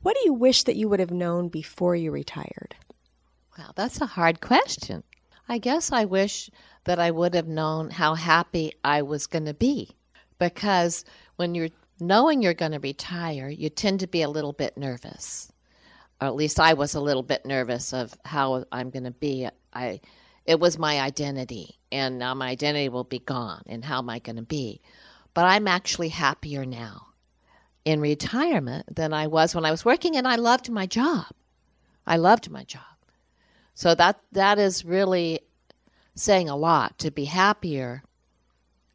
what 0.02 0.14
do 0.14 0.22
you 0.24 0.32
wish 0.32 0.62
that 0.62 0.76
you 0.76 0.88
would 0.88 1.00
have 1.00 1.10
known 1.10 1.48
before 1.48 1.96
you 1.96 2.12
retired? 2.12 2.76
Well, 3.58 3.72
that's 3.74 4.00
a 4.00 4.06
hard 4.06 4.40
question. 4.40 5.02
I 5.48 5.58
guess 5.58 5.92
I 5.92 6.04
wish 6.06 6.48
that 6.84 6.98
I 6.98 7.10
would 7.10 7.34
have 7.34 7.48
known 7.48 7.90
how 7.90 8.14
happy 8.14 8.72
I 8.84 9.02
was 9.02 9.26
going 9.26 9.46
to 9.46 9.54
be, 9.54 9.90
because 10.38 11.04
when 11.36 11.54
you're 11.54 11.70
knowing 12.00 12.40
you're 12.40 12.54
going 12.54 12.72
to 12.72 12.78
retire, 12.78 13.48
you 13.48 13.68
tend 13.68 14.00
to 14.00 14.06
be 14.06 14.22
a 14.22 14.30
little 14.30 14.52
bit 14.52 14.76
nervous 14.76 15.52
or 16.20 16.26
at 16.28 16.34
least 16.34 16.58
I 16.58 16.74
was 16.74 16.94
a 16.94 17.00
little 17.00 17.22
bit 17.22 17.46
nervous 17.46 17.92
of 17.92 18.14
how 18.24 18.64
I'm 18.72 18.90
going 18.90 19.04
to 19.04 19.10
be. 19.10 19.48
I, 19.72 20.00
it 20.46 20.58
was 20.58 20.78
my 20.78 21.00
identity, 21.00 21.78
and 21.92 22.18
now 22.18 22.34
my 22.34 22.48
identity 22.48 22.88
will 22.88 23.04
be 23.04 23.20
gone. 23.20 23.62
And 23.66 23.84
how 23.84 23.98
am 23.98 24.10
I 24.10 24.18
going 24.18 24.36
to 24.36 24.42
be? 24.42 24.80
But 25.34 25.44
I'm 25.44 25.68
actually 25.68 26.08
happier 26.08 26.64
now 26.64 27.06
in 27.84 28.00
retirement 28.00 28.94
than 28.94 29.12
I 29.12 29.28
was 29.28 29.54
when 29.54 29.64
I 29.64 29.70
was 29.70 29.84
working, 29.84 30.16
and 30.16 30.26
I 30.26 30.36
loved 30.36 30.70
my 30.70 30.86
job. 30.86 31.26
I 32.06 32.16
loved 32.16 32.50
my 32.50 32.64
job. 32.64 32.82
So 33.78 33.94
that 33.94 34.18
that 34.32 34.58
is 34.58 34.84
really 34.84 35.38
saying 36.16 36.48
a 36.48 36.56
lot 36.56 36.98
to 36.98 37.12
be 37.12 37.26
happier 37.26 38.02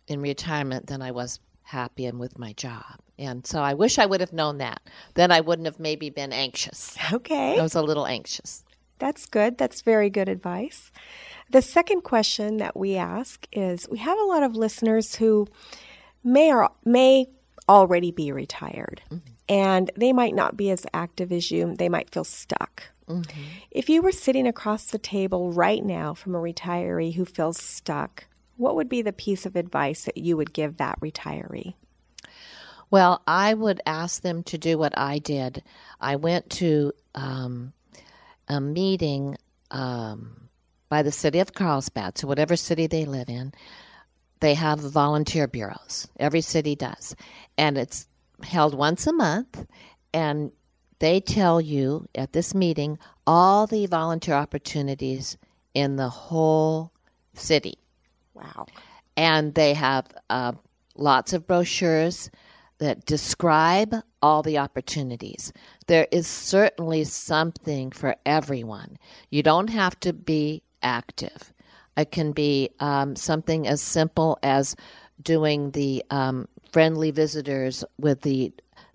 in 0.10 0.20
retirement 0.20 0.88
than 0.88 1.02
I 1.02 1.12
was 1.12 1.40
happy 1.62 2.06
and 2.06 2.20
with 2.20 2.38
my 2.38 2.52
job. 2.52 3.00
And 3.18 3.48
so 3.48 3.62
I 3.62 3.76
wish 3.76 3.98
I 3.98 4.06
would 4.06 4.20
have 4.20 4.34
known 4.34 4.58
that. 4.58 4.82
Then 5.14 5.32
I 5.32 5.40
wouldn't 5.40 5.68
have 5.68 5.80
maybe 5.80 6.10
been 6.10 6.34
anxious. 6.34 6.98
Okay. 7.14 7.58
I 7.58 7.64
was 7.64 7.76
a 7.76 7.82
little 7.82 8.06
anxious. 8.06 8.66
That's 9.00 9.26
good. 9.26 9.58
That's 9.58 9.80
very 9.80 10.10
good 10.10 10.28
advice. 10.28 10.92
The 11.50 11.62
second 11.62 12.02
question 12.02 12.58
that 12.58 12.76
we 12.76 12.98
ask 12.98 13.48
is 13.54 13.88
we 13.90 14.00
have 14.00 14.20
a 14.20 14.26
lot 14.26 14.44
of 14.44 14.58
listeners 14.58 15.16
who 15.16 15.48
may 16.26 16.54
or 16.54 16.70
may 16.84 17.28
already 17.70 18.12
be 18.12 18.34
retired 18.34 19.02
mm-hmm. 19.06 19.30
and 19.48 19.92
they 19.96 20.12
might 20.12 20.36
not 20.36 20.58
be 20.58 20.72
as 20.72 20.86
active 20.94 21.32
as 21.32 21.52
you. 21.52 21.74
They 21.74 21.88
might 21.88 22.10
feel 22.10 22.26
stuck. 22.26 22.84
Mm-hmm. 23.08 23.42
If 23.72 23.90
you 23.90 24.02
were 24.02 24.12
sitting 24.12 24.48
across 24.48 24.86
the 24.86 24.98
table 24.98 25.52
right 25.52 25.84
now 25.84 26.14
from 26.14 26.36
a 26.36 26.40
retiree 26.40 27.14
who 27.14 27.26
feels 27.26 27.62
stuck, 27.62 28.26
what 28.58 28.76
would 28.76 28.90
be 28.90 29.02
the 29.02 29.14
piece 29.14 29.46
of 29.46 29.56
advice 29.56 30.06
that 30.06 30.18
you 30.18 30.38
would 30.38 30.54
give 30.54 30.78
that 30.78 31.00
retiree? 31.02 31.74
Well, 32.90 33.24
I 33.26 33.54
would 33.54 33.82
ask 33.86 34.22
them 34.22 34.44
to 34.44 34.58
do 34.58 34.78
what 34.78 34.98
I 34.98 35.18
did. 35.18 35.64
I 36.00 36.16
went 36.16 36.50
to 36.52 36.94
um, 37.16 37.74
a 38.48 38.62
meeting 38.62 39.38
um, 39.72 40.50
by 40.90 41.02
the 41.02 41.12
city 41.12 41.40
of 41.40 41.54
Carlsbad, 41.54 42.20
so 42.20 42.28
whatever 42.28 42.56
city 42.56 42.86
they 42.86 43.06
live 43.06 43.30
in, 43.30 43.52
they 44.42 44.54
have 44.54 44.80
volunteer 44.80 45.48
bureaus. 45.48 46.08
Every 46.20 46.42
city 46.42 46.76
does. 46.76 47.16
And 47.58 47.78
it's 47.78 48.08
held 48.44 48.76
once 48.76 49.08
a 49.08 49.14
month, 49.14 49.66
and 50.14 50.52
they 51.04 51.20
tell 51.20 51.60
you 51.60 52.08
at 52.16 52.32
this 52.32 52.56
meeting 52.56 52.98
all 53.28 53.68
the 53.68 53.86
volunteer 53.88 54.36
opportunities 54.36 55.38
in 55.74 55.98
the 55.98 56.08
whole 56.08 56.94
city. 57.34 57.78
Wow. 58.34 58.68
And 59.18 59.54
they 59.54 59.74
have 59.74 60.06
uh, 60.30 60.54
lots 60.96 61.34
of 61.34 61.46
brochures 61.46 62.32
that 62.78 63.06
describe 63.06 63.94
all 64.22 64.44
the 64.44 64.58
opportunities. 64.58 65.52
There 65.88 66.08
is 66.10 66.26
certainly 66.26 67.04
something 67.04 67.92
for 67.92 68.16
everyone. 68.26 68.98
You 69.30 69.44
don't 69.44 69.72
have 69.72 70.00
to 70.00 70.14
be 70.14 70.64
active. 70.84 71.54
It 71.98 72.12
can 72.12 72.32
be 72.32 72.70
um, 72.80 73.18
something 73.18 73.68
as 73.68 73.82
simple 73.82 74.40
as 74.42 74.74
doing 75.22 75.72
the 75.72 76.02
um, 76.12 76.48
friendly 76.72 77.12
visitors 77.12 77.84
with 78.00 78.22
the 78.22 78.54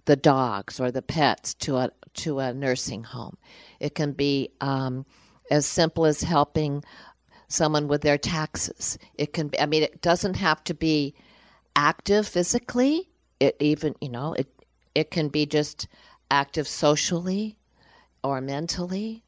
the 0.09 0.17
dogs 0.17 0.81
or 0.81 0.91
the 0.91 1.03
pets 1.03 1.55
to 1.55 1.77
a 1.77 1.91
to 2.15 2.41
a 2.41 2.53
nursing 2.53 3.05
home. 3.05 3.37
It 3.79 3.95
can 3.95 4.13
be 4.13 4.51
um, 4.61 5.07
as 5.51 5.67
simple 5.67 6.05
as 6.05 6.23
helping 6.23 6.83
someone 7.47 7.87
with 7.89 8.03
their 8.03 8.19
taxes. 8.19 8.99
It 9.15 9.33
can 9.33 9.49
be. 9.49 9.61
I 9.61 9.67
mean, 9.67 9.85
it 9.85 10.03
doesn't 10.03 10.35
have 10.35 10.65
to 10.65 10.75
be 10.75 11.15
active 11.79 12.27
physically 12.27 13.09
it 13.39 13.57
even 13.61 13.95
you 14.01 14.09
know 14.09 14.33
it 14.33 14.49
it 14.97 15.13
can 15.13 15.29
be 15.29 15.47
just 15.47 15.87
active 16.31 16.67
socially 16.67 17.57
or 18.25 18.41
mentally 18.41 19.23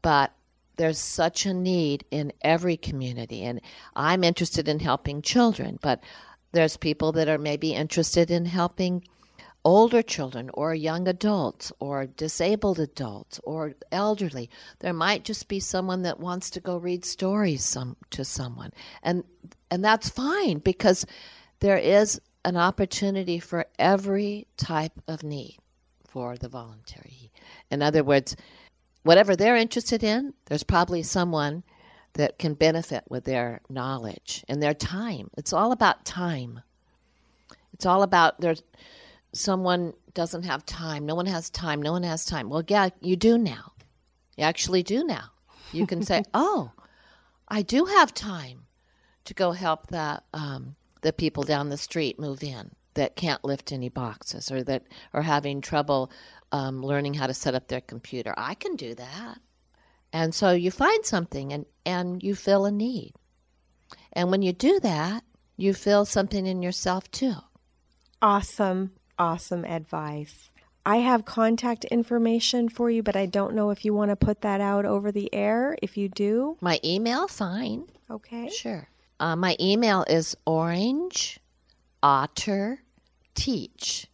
but 0.00 0.32
there's 0.76 0.98
such 0.98 1.44
a 1.44 1.52
need 1.52 2.02
in 2.10 2.32
every 2.40 2.78
community 2.78 3.42
and 3.42 3.60
i'm 3.94 4.24
interested 4.24 4.68
in 4.68 4.78
helping 4.78 5.20
children 5.20 5.78
but 5.82 6.02
there's 6.52 6.78
people 6.78 7.12
that 7.12 7.28
are 7.28 7.38
maybe 7.38 7.74
interested 7.74 8.30
in 8.30 8.46
helping 8.46 9.04
older 9.66 10.00
children 10.00 10.48
or 10.54 10.72
young 10.72 11.08
adults 11.08 11.72
or 11.80 12.06
disabled 12.06 12.78
adults 12.78 13.40
or 13.42 13.74
elderly 13.90 14.48
there 14.78 14.92
might 14.92 15.24
just 15.24 15.48
be 15.48 15.58
someone 15.58 16.02
that 16.02 16.20
wants 16.20 16.50
to 16.50 16.60
go 16.60 16.76
read 16.76 17.04
stories 17.04 17.64
some, 17.64 17.96
to 18.08 18.24
someone 18.24 18.70
and 19.02 19.24
and 19.68 19.84
that's 19.84 20.08
fine 20.08 20.58
because 20.58 21.04
there 21.58 21.78
is 21.78 22.20
an 22.44 22.56
opportunity 22.56 23.40
for 23.40 23.66
every 23.76 24.46
type 24.56 24.92
of 25.08 25.24
need 25.24 25.56
for 26.06 26.36
the 26.36 26.48
voluntary. 26.48 27.32
In 27.72 27.82
other 27.82 28.04
words, 28.04 28.36
whatever 29.02 29.34
they're 29.34 29.56
interested 29.56 30.04
in, 30.04 30.32
there's 30.46 30.62
probably 30.62 31.02
someone 31.02 31.64
that 32.12 32.38
can 32.38 32.54
benefit 32.54 33.02
with 33.08 33.24
their 33.24 33.60
knowledge 33.68 34.44
and 34.48 34.62
their 34.62 34.74
time. 34.74 35.28
It's 35.36 35.52
all 35.52 35.72
about 35.72 36.04
time. 36.04 36.60
It's 37.74 37.84
all 37.84 38.04
about 38.04 38.40
there's 38.40 38.62
someone 39.36 39.92
doesn't 40.14 40.44
have 40.44 40.64
time. 40.66 41.06
No 41.06 41.14
one 41.14 41.26
has 41.26 41.50
time. 41.50 41.82
No 41.82 41.92
one 41.92 42.02
has 42.02 42.24
time. 42.24 42.48
Well, 42.48 42.64
yeah, 42.66 42.88
you 43.00 43.16
do 43.16 43.38
now. 43.38 43.72
You 44.36 44.44
actually 44.44 44.82
do 44.82 45.04
now. 45.04 45.30
You 45.72 45.86
can 45.86 46.02
say, 46.02 46.22
"Oh, 46.34 46.72
I 47.48 47.62
do 47.62 47.84
have 47.84 48.12
time 48.14 48.66
to 49.24 49.34
go 49.34 49.52
help 49.52 49.88
that 49.88 50.24
um, 50.32 50.76
the 51.02 51.12
people 51.12 51.42
down 51.42 51.68
the 51.68 51.76
street 51.76 52.18
move 52.18 52.42
in 52.42 52.70
that 52.94 53.16
can't 53.16 53.44
lift 53.44 53.72
any 53.72 53.88
boxes 53.88 54.50
or 54.50 54.62
that 54.64 54.84
are 55.12 55.22
having 55.22 55.60
trouble 55.60 56.10
um, 56.52 56.82
learning 56.82 57.14
how 57.14 57.26
to 57.26 57.34
set 57.34 57.54
up 57.54 57.68
their 57.68 57.80
computer. 57.80 58.34
I 58.36 58.54
can 58.54 58.76
do 58.76 58.94
that. 58.94 59.38
And 60.12 60.34
so 60.34 60.52
you 60.52 60.70
find 60.70 61.04
something 61.04 61.52
and, 61.52 61.66
and 61.84 62.22
you 62.22 62.34
fill 62.34 62.64
a 62.64 62.70
need. 62.70 63.12
And 64.12 64.30
when 64.30 64.42
you 64.42 64.52
do 64.52 64.80
that, 64.80 65.22
you 65.56 65.74
feel 65.74 66.04
something 66.04 66.46
in 66.46 66.62
yourself 66.62 67.10
too. 67.10 67.34
Awesome, 68.22 68.92
awesome 69.18 69.64
advice. 69.64 70.50
I 70.84 70.98
have 70.98 71.24
contact 71.24 71.84
information 71.86 72.68
for 72.68 72.90
you, 72.90 73.02
but 73.02 73.16
I 73.16 73.26
don't 73.26 73.54
know 73.54 73.70
if 73.70 73.84
you 73.84 73.92
want 73.92 74.10
to 74.10 74.16
put 74.16 74.42
that 74.42 74.60
out 74.60 74.84
over 74.84 75.10
the 75.10 75.32
air. 75.34 75.76
If 75.82 75.96
you 75.96 76.08
do, 76.08 76.56
My 76.60 76.78
email, 76.84 77.26
fine. 77.26 77.86
okay. 78.10 78.48
Sure. 78.50 78.88
Uh, 79.18 79.34
my 79.34 79.56
email 79.58 80.04
is 80.08 80.36
orange 80.46 81.40
otter 82.02 82.80
teach. 83.34 84.06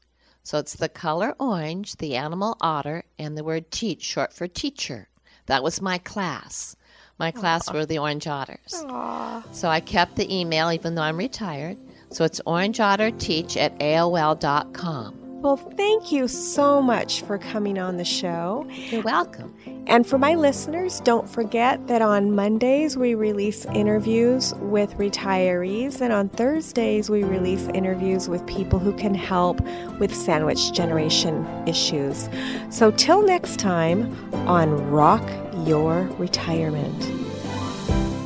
So 0.45 0.59
it's 0.59 0.75
the 0.75 0.89
color 0.89 1.35
orange, 1.39 1.97
the 1.97 2.17
animal 2.17 2.57
otter, 2.61 3.05
and 3.19 3.37
the 3.37 3.45
word 3.45 3.71
teach, 3.71 4.03
short 4.03 4.33
for 4.33 4.49
teacher. 4.49 5.09
That 5.47 5.63
was 5.63 5.81
my 5.83 5.99
class. 5.99 6.75
My 7.19 7.31
class 7.31 7.71
were 7.73 7.85
the 7.87 7.99
orange 7.99 8.27
otters. 8.27 8.73
Aw. 8.89 9.45
So 9.53 9.69
I 9.69 9.81
kept 9.81 10.17
the 10.17 10.35
email 10.35 10.73
even 10.73 10.95
though 10.95 11.03
I'm 11.03 11.17
retired. 11.19 11.77
So 12.13 12.25
it's 12.25 12.41
orangeotterteach 12.47 13.57
at 13.57 13.79
AOL.com. 13.79 15.23
Well, 15.43 15.57
thank 15.57 16.13
you 16.13 16.29
so 16.29 16.81
much 16.81 17.23
for 17.23 17.37
coming 17.37 17.77
on 17.77 17.97
the 17.97 18.05
show. 18.05 18.65
You're 18.71 19.03
welcome. 19.03 19.53
And 19.89 20.07
for 20.07 20.17
my 20.17 20.37
listeners, 20.37 21.01
don't 21.01 21.29
forget 21.29 21.85
that 21.89 22.01
on 22.01 22.37
Mondays 22.37 22.97
we 22.97 23.17
release 23.17 23.65
interviews 23.67 24.55
with 24.61 24.95
retirees, 24.99 26.01
and 26.01 26.13
on 26.13 26.29
Thursdays 26.29 27.11
we 27.11 27.25
release 27.25 27.67
interviews 27.75 28.29
with 28.29 28.47
people 28.47 28.79
who 28.79 28.93
can 28.93 29.17
help 29.17 29.61
with 29.99 30.15
sandwich 30.15 30.73
generation 30.73 31.45
issues. 31.67 32.29
So, 32.71 32.93
till 32.93 33.23
next 33.23 33.59
time 33.59 34.15
on 34.47 34.71
Rock 34.91 35.29
Your 35.67 36.03
Retirement. 36.19 37.03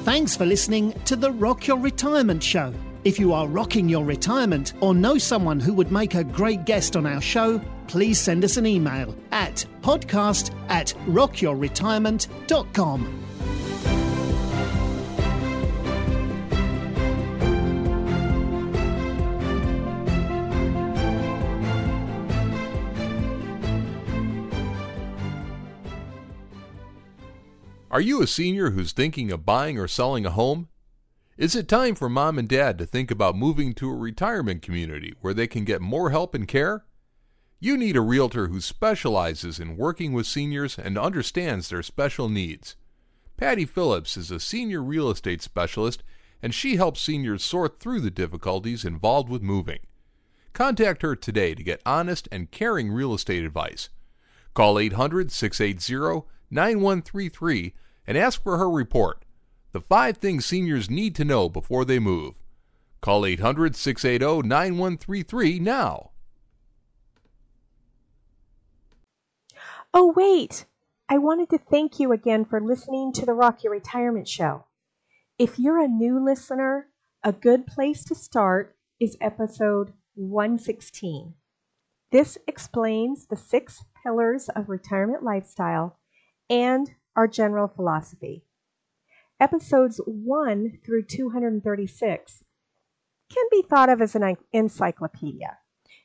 Thanks 0.04 0.36
for 0.36 0.44
listening 0.44 0.92
to 1.06 1.16
the 1.16 1.32
Rock 1.32 1.66
Your 1.66 1.78
Retirement 1.78 2.42
Show. 2.42 2.74
If 3.06 3.18
you 3.20 3.32
are 3.34 3.46
rocking 3.46 3.88
your 3.88 4.04
retirement 4.04 4.72
or 4.80 4.92
know 4.92 5.16
someone 5.16 5.60
who 5.60 5.72
would 5.74 5.92
make 5.92 6.16
a 6.16 6.24
great 6.24 6.64
guest 6.64 6.96
on 6.96 7.06
our 7.06 7.20
show, 7.20 7.60
please 7.86 8.18
send 8.18 8.42
us 8.42 8.56
an 8.56 8.66
email 8.66 9.14
at 9.30 9.64
podcast 9.80 10.52
at 10.68 10.88
rockyourretirement.com. 11.06 13.22
Are 27.88 28.00
you 28.00 28.20
a 28.20 28.26
senior 28.26 28.70
who's 28.70 28.90
thinking 28.90 29.30
of 29.30 29.46
buying 29.46 29.78
or 29.78 29.86
selling 29.86 30.26
a 30.26 30.32
home? 30.32 30.66
Is 31.36 31.54
it 31.54 31.68
time 31.68 31.94
for 31.94 32.08
mom 32.08 32.38
and 32.38 32.48
dad 32.48 32.78
to 32.78 32.86
think 32.86 33.10
about 33.10 33.36
moving 33.36 33.74
to 33.74 33.90
a 33.90 33.94
retirement 33.94 34.62
community 34.62 35.12
where 35.20 35.34
they 35.34 35.46
can 35.46 35.64
get 35.64 35.82
more 35.82 36.08
help 36.08 36.34
and 36.34 36.48
care? 36.48 36.86
You 37.60 37.76
need 37.76 37.94
a 37.94 38.00
realtor 38.00 38.46
who 38.46 38.62
specializes 38.62 39.60
in 39.60 39.76
working 39.76 40.14
with 40.14 40.26
seniors 40.26 40.78
and 40.78 40.96
understands 40.96 41.68
their 41.68 41.82
special 41.82 42.30
needs. 42.30 42.76
Patty 43.36 43.66
Phillips 43.66 44.16
is 44.16 44.30
a 44.30 44.40
senior 44.40 44.82
real 44.82 45.10
estate 45.10 45.42
specialist 45.42 46.02
and 46.42 46.54
she 46.54 46.76
helps 46.76 47.02
seniors 47.02 47.44
sort 47.44 47.80
through 47.80 48.00
the 48.00 48.10
difficulties 48.10 48.86
involved 48.86 49.28
with 49.28 49.42
moving. 49.42 49.80
Contact 50.54 51.02
her 51.02 51.14
today 51.14 51.54
to 51.54 51.62
get 51.62 51.82
honest 51.84 52.30
and 52.32 52.50
caring 52.50 52.90
real 52.90 53.12
estate 53.12 53.44
advice. 53.44 53.90
Call 54.54 54.78
800 54.78 55.30
680 55.30 56.26
9133 56.50 57.74
and 58.06 58.16
ask 58.16 58.42
for 58.42 58.56
her 58.56 58.70
report 58.70 59.25
The 59.76 59.82
Five 59.82 60.16
Things 60.16 60.46
Seniors 60.46 60.88
Need 60.88 61.14
to 61.16 61.24
Know 61.26 61.50
Before 61.50 61.84
They 61.84 61.98
Move. 61.98 62.32
Call 63.02 63.26
800 63.26 63.76
680 63.76 64.48
9133 64.48 65.58
now. 65.58 66.12
Oh, 69.92 70.14
wait! 70.16 70.64
I 71.10 71.18
wanted 71.18 71.50
to 71.50 71.58
thank 71.58 72.00
you 72.00 72.10
again 72.12 72.46
for 72.46 72.58
listening 72.58 73.12
to 73.12 73.26
the 73.26 73.34
Rock 73.34 73.62
Your 73.62 73.74
Retirement 73.74 74.26
Show. 74.26 74.64
If 75.38 75.58
you're 75.58 75.84
a 75.84 75.88
new 75.88 76.24
listener, 76.24 76.86
a 77.22 77.34
good 77.34 77.66
place 77.66 78.02
to 78.04 78.14
start 78.14 78.74
is 78.98 79.18
episode 79.20 79.92
116. 80.14 81.34
This 82.10 82.38
explains 82.46 83.26
the 83.26 83.36
six 83.36 83.84
pillars 84.02 84.48
of 84.48 84.70
retirement 84.70 85.22
lifestyle 85.22 85.98
and 86.48 86.92
our 87.14 87.28
general 87.28 87.68
philosophy. 87.68 88.46
Episodes 89.38 90.00
1 90.06 90.78
through 90.82 91.02
236 91.02 92.44
can 93.30 93.44
be 93.50 93.60
thought 93.60 93.90
of 93.90 94.00
as 94.00 94.14
an 94.14 94.34
encyclopedia. 94.54 95.58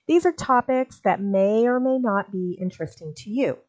These 0.05 0.25
are 0.25 0.33
topics 0.33 0.99
that 1.05 1.21
may 1.21 1.65
or 1.65 1.79
may 1.79 1.97
not 1.97 2.33
be 2.33 2.57
interesting 2.59 3.13
to 3.15 3.29
you. 3.29 3.59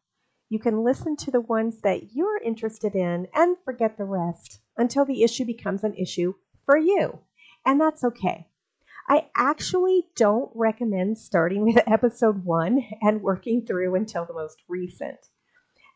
You 0.49 0.59
can 0.59 0.83
listen 0.83 1.15
to 1.15 1.31
the 1.31 1.39
ones 1.39 1.79
that 1.79 2.13
you're 2.13 2.41
interested 2.43 2.93
in 2.93 3.27
and 3.33 3.55
forget 3.63 3.97
the 3.97 4.03
rest 4.03 4.59
until 4.75 5.05
the 5.05 5.23
issue 5.23 5.45
becomes 5.45 5.85
an 5.85 5.93
issue 5.93 6.33
for 6.65 6.77
you. 6.77 7.19
And 7.65 7.79
that's 7.79 8.03
okay. 8.03 8.47
I 9.07 9.29
actually 9.33 10.07
don't 10.17 10.51
recommend 10.53 11.17
starting 11.17 11.63
with 11.63 11.81
episode 11.87 12.43
one 12.43 12.83
and 13.01 13.21
working 13.21 13.65
through 13.65 13.95
until 13.95 14.25
the 14.25 14.33
most 14.33 14.57
recent. 14.67 15.27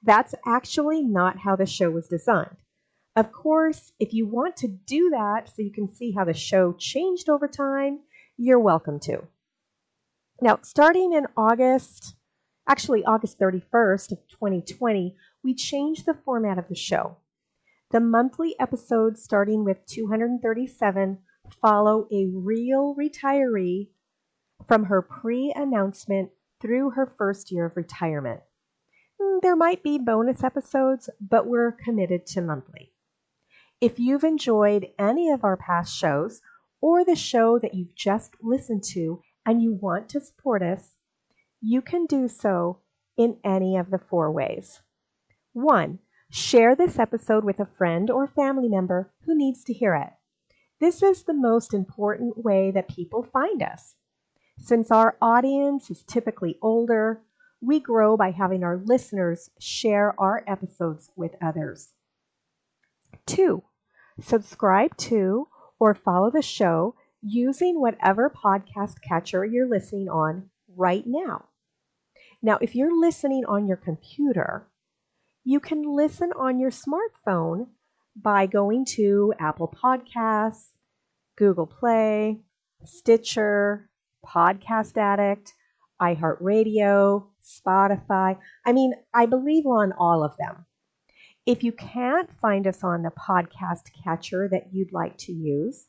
That's 0.02 0.34
actually 0.46 1.02
not 1.02 1.40
how 1.40 1.58
the 1.58 1.66
show 1.66 1.90
was 1.90 2.08
designed. 2.08 2.56
Of 3.18 3.32
course, 3.32 3.94
if 4.00 4.14
you 4.14 4.28
want 4.28 4.56
to 4.58 4.68
do 4.68 5.10
that 5.10 5.50
so 5.50 5.64
you 5.64 5.72
can 5.72 5.92
see 5.92 6.12
how 6.12 6.24
the 6.24 6.36
show 6.36 6.74
changed 6.74 7.30
over 7.30 7.48
time, 7.48 8.02
you're 8.38 8.60
welcome 8.60 9.00
to. 9.06 9.24
Now, 10.40 10.60
starting 10.62 11.14
in 11.14 11.26
August, 11.36 12.14
actually 12.70 13.04
August 13.04 13.40
31st 13.40 14.12
of 14.12 14.20
2020, 14.28 15.16
we 15.44 15.56
changed 15.56 16.06
the 16.06 16.14
format 16.14 16.60
of 16.60 16.68
the 16.68 16.76
show. 16.76 17.18
The 17.90 18.00
monthly 18.00 18.54
episodes 18.60 19.24
starting 19.24 19.64
with 19.64 19.84
237 19.88 21.18
follow 21.60 22.08
a 22.12 22.28
real 22.32 22.94
retiree 22.94 23.88
from 24.68 24.84
her 24.86 25.02
pre-announcement 25.02 26.30
through 26.62 26.92
her 26.92 27.12
first 27.18 27.52
year 27.52 27.66
of 27.66 27.78
retirement. 27.78 28.42
Hmm, 29.20 29.40
there 29.42 29.56
might 29.56 29.82
be 29.82 29.98
bonus 29.98 30.44
episodes, 30.44 31.10
but 31.20 31.48
we're 31.48 31.72
committed 31.72 32.28
to 32.28 32.42
monthly. 32.42 32.92
If 33.80 34.00
you've 34.00 34.24
enjoyed 34.24 34.88
any 34.98 35.30
of 35.30 35.44
our 35.44 35.56
past 35.56 35.96
shows 35.96 36.42
or 36.82 37.06
the 37.06 37.16
show 37.16 37.60
that 37.60 37.76
you've 37.76 37.94
just 37.94 38.34
listened 38.42 38.84
to 38.94 39.22
and 39.46 39.62
you 39.62 39.72
want 39.72 40.10
to 40.10 40.20
support 40.20 40.64
us, 40.64 40.96
you 41.62 41.84
can 41.84 42.08
do 42.08 42.28
so 42.28 42.80
in 43.18 43.38
any 43.44 43.78
of 43.78 43.92
the 43.92 44.00
four 44.00 44.32
ways. 44.32 44.82
One, 45.54 46.00
share 46.32 46.76
this 46.76 46.98
episode 46.98 47.44
with 47.44 47.60
a 47.60 47.68
friend 47.78 48.10
or 48.10 48.26
family 48.26 48.68
member 48.68 49.12
who 49.26 49.38
needs 49.38 49.64
to 49.66 49.74
hear 49.74 49.94
it. 49.94 50.14
This 50.80 51.04
is 51.04 51.24
the 51.24 51.34
most 51.34 51.72
important 51.72 52.44
way 52.44 52.72
that 52.72 52.88
people 52.88 53.22
find 53.22 53.62
us. 53.62 53.96
Since 54.58 54.90
our 54.90 55.18
audience 55.22 55.92
is 55.92 56.04
typically 56.04 56.58
older, 56.64 57.22
we 57.62 57.80
grow 57.80 58.18
by 58.18 58.32
having 58.32 58.64
our 58.64 58.78
listeners 58.78 59.52
share 59.60 60.20
our 60.20 60.44
episodes 60.48 61.12
with 61.16 61.36
others. 61.42 61.94
Two, 63.26 63.64
subscribe 64.20 64.96
to 64.98 65.48
or 65.80 65.94
follow 65.94 66.32
the 66.32 66.42
show 66.42 66.96
using 67.22 67.80
whatever 67.80 68.30
podcast 68.30 69.02
catcher 69.02 69.44
you're 69.46 69.70
listening 69.70 70.10
on 70.10 70.50
right 70.76 71.04
now. 71.06 71.46
Now, 72.42 72.58
if 72.62 72.76
you're 72.76 72.98
listening 72.98 73.46
on 73.48 73.68
your 73.68 73.78
computer, 73.78 74.68
you 75.44 75.60
can 75.60 75.84
listen 75.84 76.32
on 76.38 76.60
your 76.60 76.72
smartphone 76.72 77.68
by 78.16 78.46
going 78.46 78.86
to 78.86 79.34
Apple 79.40 79.74
Podcasts, 79.84 80.70
Google 81.36 81.68
Play, 81.68 82.42
Stitcher, 82.84 83.90
Podcast 84.26 84.98
Addict, 84.98 85.54
iHeartRadio, 86.02 87.26
Spotify. 87.44 88.38
I 88.66 88.74
mean, 88.74 88.94
I 89.14 89.26
believe 89.26 89.66
we're 89.66 89.84
on 89.84 89.94
all 89.94 90.24
of 90.24 90.36
them. 90.38 90.67
If 91.48 91.64
you 91.64 91.72
can't 91.72 92.30
find 92.42 92.68
us 92.68 92.84
on 92.84 93.02
the 93.04 93.10
podcast 93.10 93.84
catcher 94.04 94.50
that 94.52 94.74
you'd 94.74 94.92
like 94.92 95.16
to 95.20 95.32
use, 95.32 95.88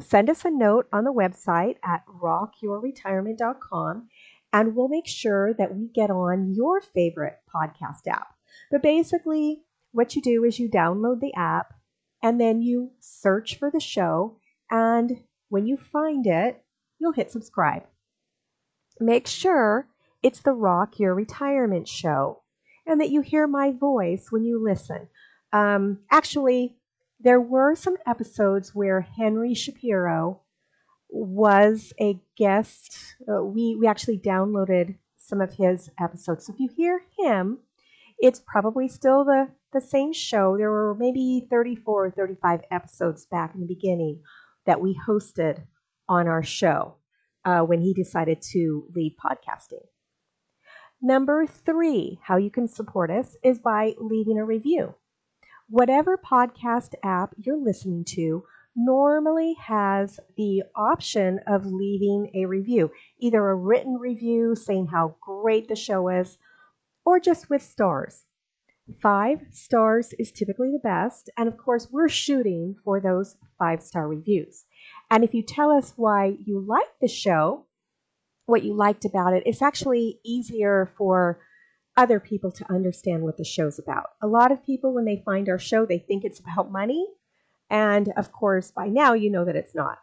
send 0.00 0.28
us 0.28 0.44
a 0.44 0.50
note 0.50 0.88
on 0.92 1.04
the 1.04 1.12
website 1.12 1.76
at 1.84 2.04
rockyourretirement.com 2.08 4.08
and 4.52 4.74
we'll 4.74 4.88
make 4.88 5.06
sure 5.06 5.54
that 5.54 5.72
we 5.72 5.86
get 5.94 6.10
on 6.10 6.52
your 6.52 6.80
favorite 6.80 7.38
podcast 7.54 8.08
app. 8.08 8.34
But 8.72 8.82
basically, 8.82 9.62
what 9.92 10.16
you 10.16 10.22
do 10.22 10.42
is 10.42 10.58
you 10.58 10.68
download 10.68 11.20
the 11.20 11.34
app 11.34 11.74
and 12.20 12.40
then 12.40 12.60
you 12.60 12.90
search 12.98 13.60
for 13.60 13.70
the 13.70 13.78
show. 13.78 14.36
And 14.68 15.22
when 15.48 15.64
you 15.64 15.76
find 15.76 16.26
it, 16.26 16.60
you'll 16.98 17.12
hit 17.12 17.30
subscribe. 17.30 17.84
Make 18.98 19.28
sure 19.28 19.86
it's 20.24 20.40
the 20.40 20.54
Rock 20.54 20.98
Your 20.98 21.14
Retirement 21.14 21.86
Show 21.86 22.41
and 22.86 23.00
that 23.00 23.10
you 23.10 23.20
hear 23.20 23.46
my 23.46 23.72
voice 23.72 24.26
when 24.30 24.44
you 24.44 24.62
listen. 24.62 25.08
Um, 25.52 25.98
actually, 26.10 26.76
there 27.20 27.40
were 27.40 27.74
some 27.74 27.96
episodes 28.06 28.74
where 28.74 29.00
Henry 29.00 29.54
Shapiro 29.54 30.40
was 31.08 31.92
a 32.00 32.18
guest. 32.36 33.16
Uh, 33.28 33.44
we 33.44 33.76
we 33.76 33.86
actually 33.86 34.18
downloaded 34.18 34.96
some 35.16 35.40
of 35.40 35.54
his 35.54 35.90
episodes. 36.00 36.46
So 36.46 36.54
if 36.54 36.60
you 36.60 36.70
hear 36.74 37.02
him, 37.18 37.58
it's 38.18 38.40
probably 38.40 38.88
still 38.88 39.24
the 39.24 39.48
the 39.72 39.80
same 39.80 40.12
show. 40.12 40.56
There 40.56 40.70
were 40.70 40.94
maybe 40.94 41.46
34 41.48 42.06
or 42.06 42.10
35 42.10 42.60
episodes 42.70 43.26
back 43.26 43.54
in 43.54 43.60
the 43.60 43.66
beginning 43.66 44.20
that 44.66 44.80
we 44.80 44.98
hosted 45.06 45.62
on 46.08 46.28
our 46.28 46.42
show 46.42 46.96
uh, 47.44 47.60
when 47.60 47.80
he 47.80 47.94
decided 47.94 48.42
to 48.52 48.86
leave 48.94 49.12
podcasting. 49.22 49.84
Number 51.04 51.46
three, 51.46 52.20
how 52.22 52.36
you 52.36 52.48
can 52.48 52.68
support 52.68 53.10
us 53.10 53.36
is 53.42 53.58
by 53.58 53.96
leaving 53.98 54.38
a 54.38 54.44
review. 54.44 54.94
Whatever 55.68 56.16
podcast 56.16 56.94
app 57.02 57.34
you're 57.36 57.56
listening 57.56 58.04
to 58.10 58.44
normally 58.76 59.54
has 59.54 60.20
the 60.36 60.62
option 60.76 61.40
of 61.48 61.66
leaving 61.66 62.30
a 62.34 62.46
review, 62.46 62.92
either 63.18 63.48
a 63.48 63.56
written 63.56 63.94
review 63.98 64.54
saying 64.54 64.86
how 64.86 65.16
great 65.20 65.66
the 65.66 65.74
show 65.74 66.08
is, 66.08 66.38
or 67.04 67.18
just 67.18 67.50
with 67.50 67.62
stars. 67.62 68.26
Five 69.00 69.40
stars 69.50 70.12
is 70.20 70.30
typically 70.30 70.70
the 70.70 70.78
best, 70.78 71.30
and 71.36 71.48
of 71.48 71.56
course, 71.56 71.88
we're 71.90 72.08
shooting 72.08 72.76
for 72.84 73.00
those 73.00 73.36
five 73.58 73.82
star 73.82 74.06
reviews. 74.06 74.66
And 75.10 75.24
if 75.24 75.34
you 75.34 75.42
tell 75.42 75.72
us 75.72 75.94
why 75.96 76.36
you 76.44 76.60
like 76.60 76.90
the 77.00 77.08
show, 77.08 77.66
what 78.52 78.62
you 78.62 78.74
liked 78.74 79.06
about 79.06 79.32
it, 79.32 79.42
it's 79.46 79.62
actually 79.62 80.20
easier 80.22 80.92
for 80.98 81.40
other 81.96 82.20
people 82.20 82.52
to 82.52 82.70
understand 82.70 83.22
what 83.22 83.38
the 83.38 83.44
show's 83.44 83.78
about. 83.78 84.10
A 84.22 84.26
lot 84.26 84.52
of 84.52 84.62
people, 84.64 84.92
when 84.92 85.06
they 85.06 85.22
find 85.24 85.48
our 85.48 85.58
show, 85.58 85.86
they 85.86 85.98
think 85.98 86.22
it's 86.22 86.38
about 86.38 86.70
money. 86.70 87.06
And 87.70 88.12
of 88.14 88.30
course, 88.30 88.70
by 88.70 88.88
now, 88.88 89.14
you 89.14 89.30
know 89.30 89.46
that 89.46 89.56
it's 89.56 89.74
not. 89.74 89.98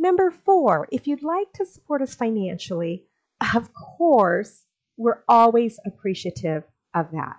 Number 0.00 0.32
four, 0.32 0.88
if 0.90 1.06
you'd 1.06 1.22
like 1.22 1.52
to 1.54 1.64
support 1.64 2.02
us 2.02 2.16
financially, 2.16 3.06
of 3.54 3.72
course, 3.72 4.64
we're 4.96 5.22
always 5.28 5.78
appreciative 5.86 6.64
of 6.92 7.12
that. 7.12 7.36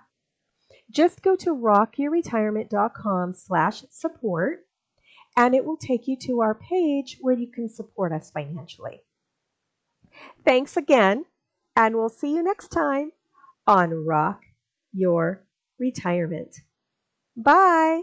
Just 0.90 1.20
go 1.20 1.36
to 1.36 1.54
rockyourretirement.com 1.54 3.34
slash 3.34 3.84
support 3.90 4.66
and 5.36 5.54
it 5.54 5.66
will 5.66 5.76
take 5.76 6.08
you 6.08 6.16
to 6.22 6.40
our 6.40 6.54
page 6.54 7.18
where 7.20 7.34
you 7.34 7.50
can 7.50 7.68
support 7.68 8.12
us 8.12 8.30
financially. 8.30 9.02
Thanks 10.44 10.76
again, 10.76 11.24
and 11.74 11.96
we'll 11.96 12.08
see 12.08 12.34
you 12.34 12.42
next 12.42 12.68
time 12.68 13.12
on 13.66 14.06
Rock 14.06 14.42
Your 14.92 15.44
Retirement. 15.78 16.56
Bye. 17.36 18.02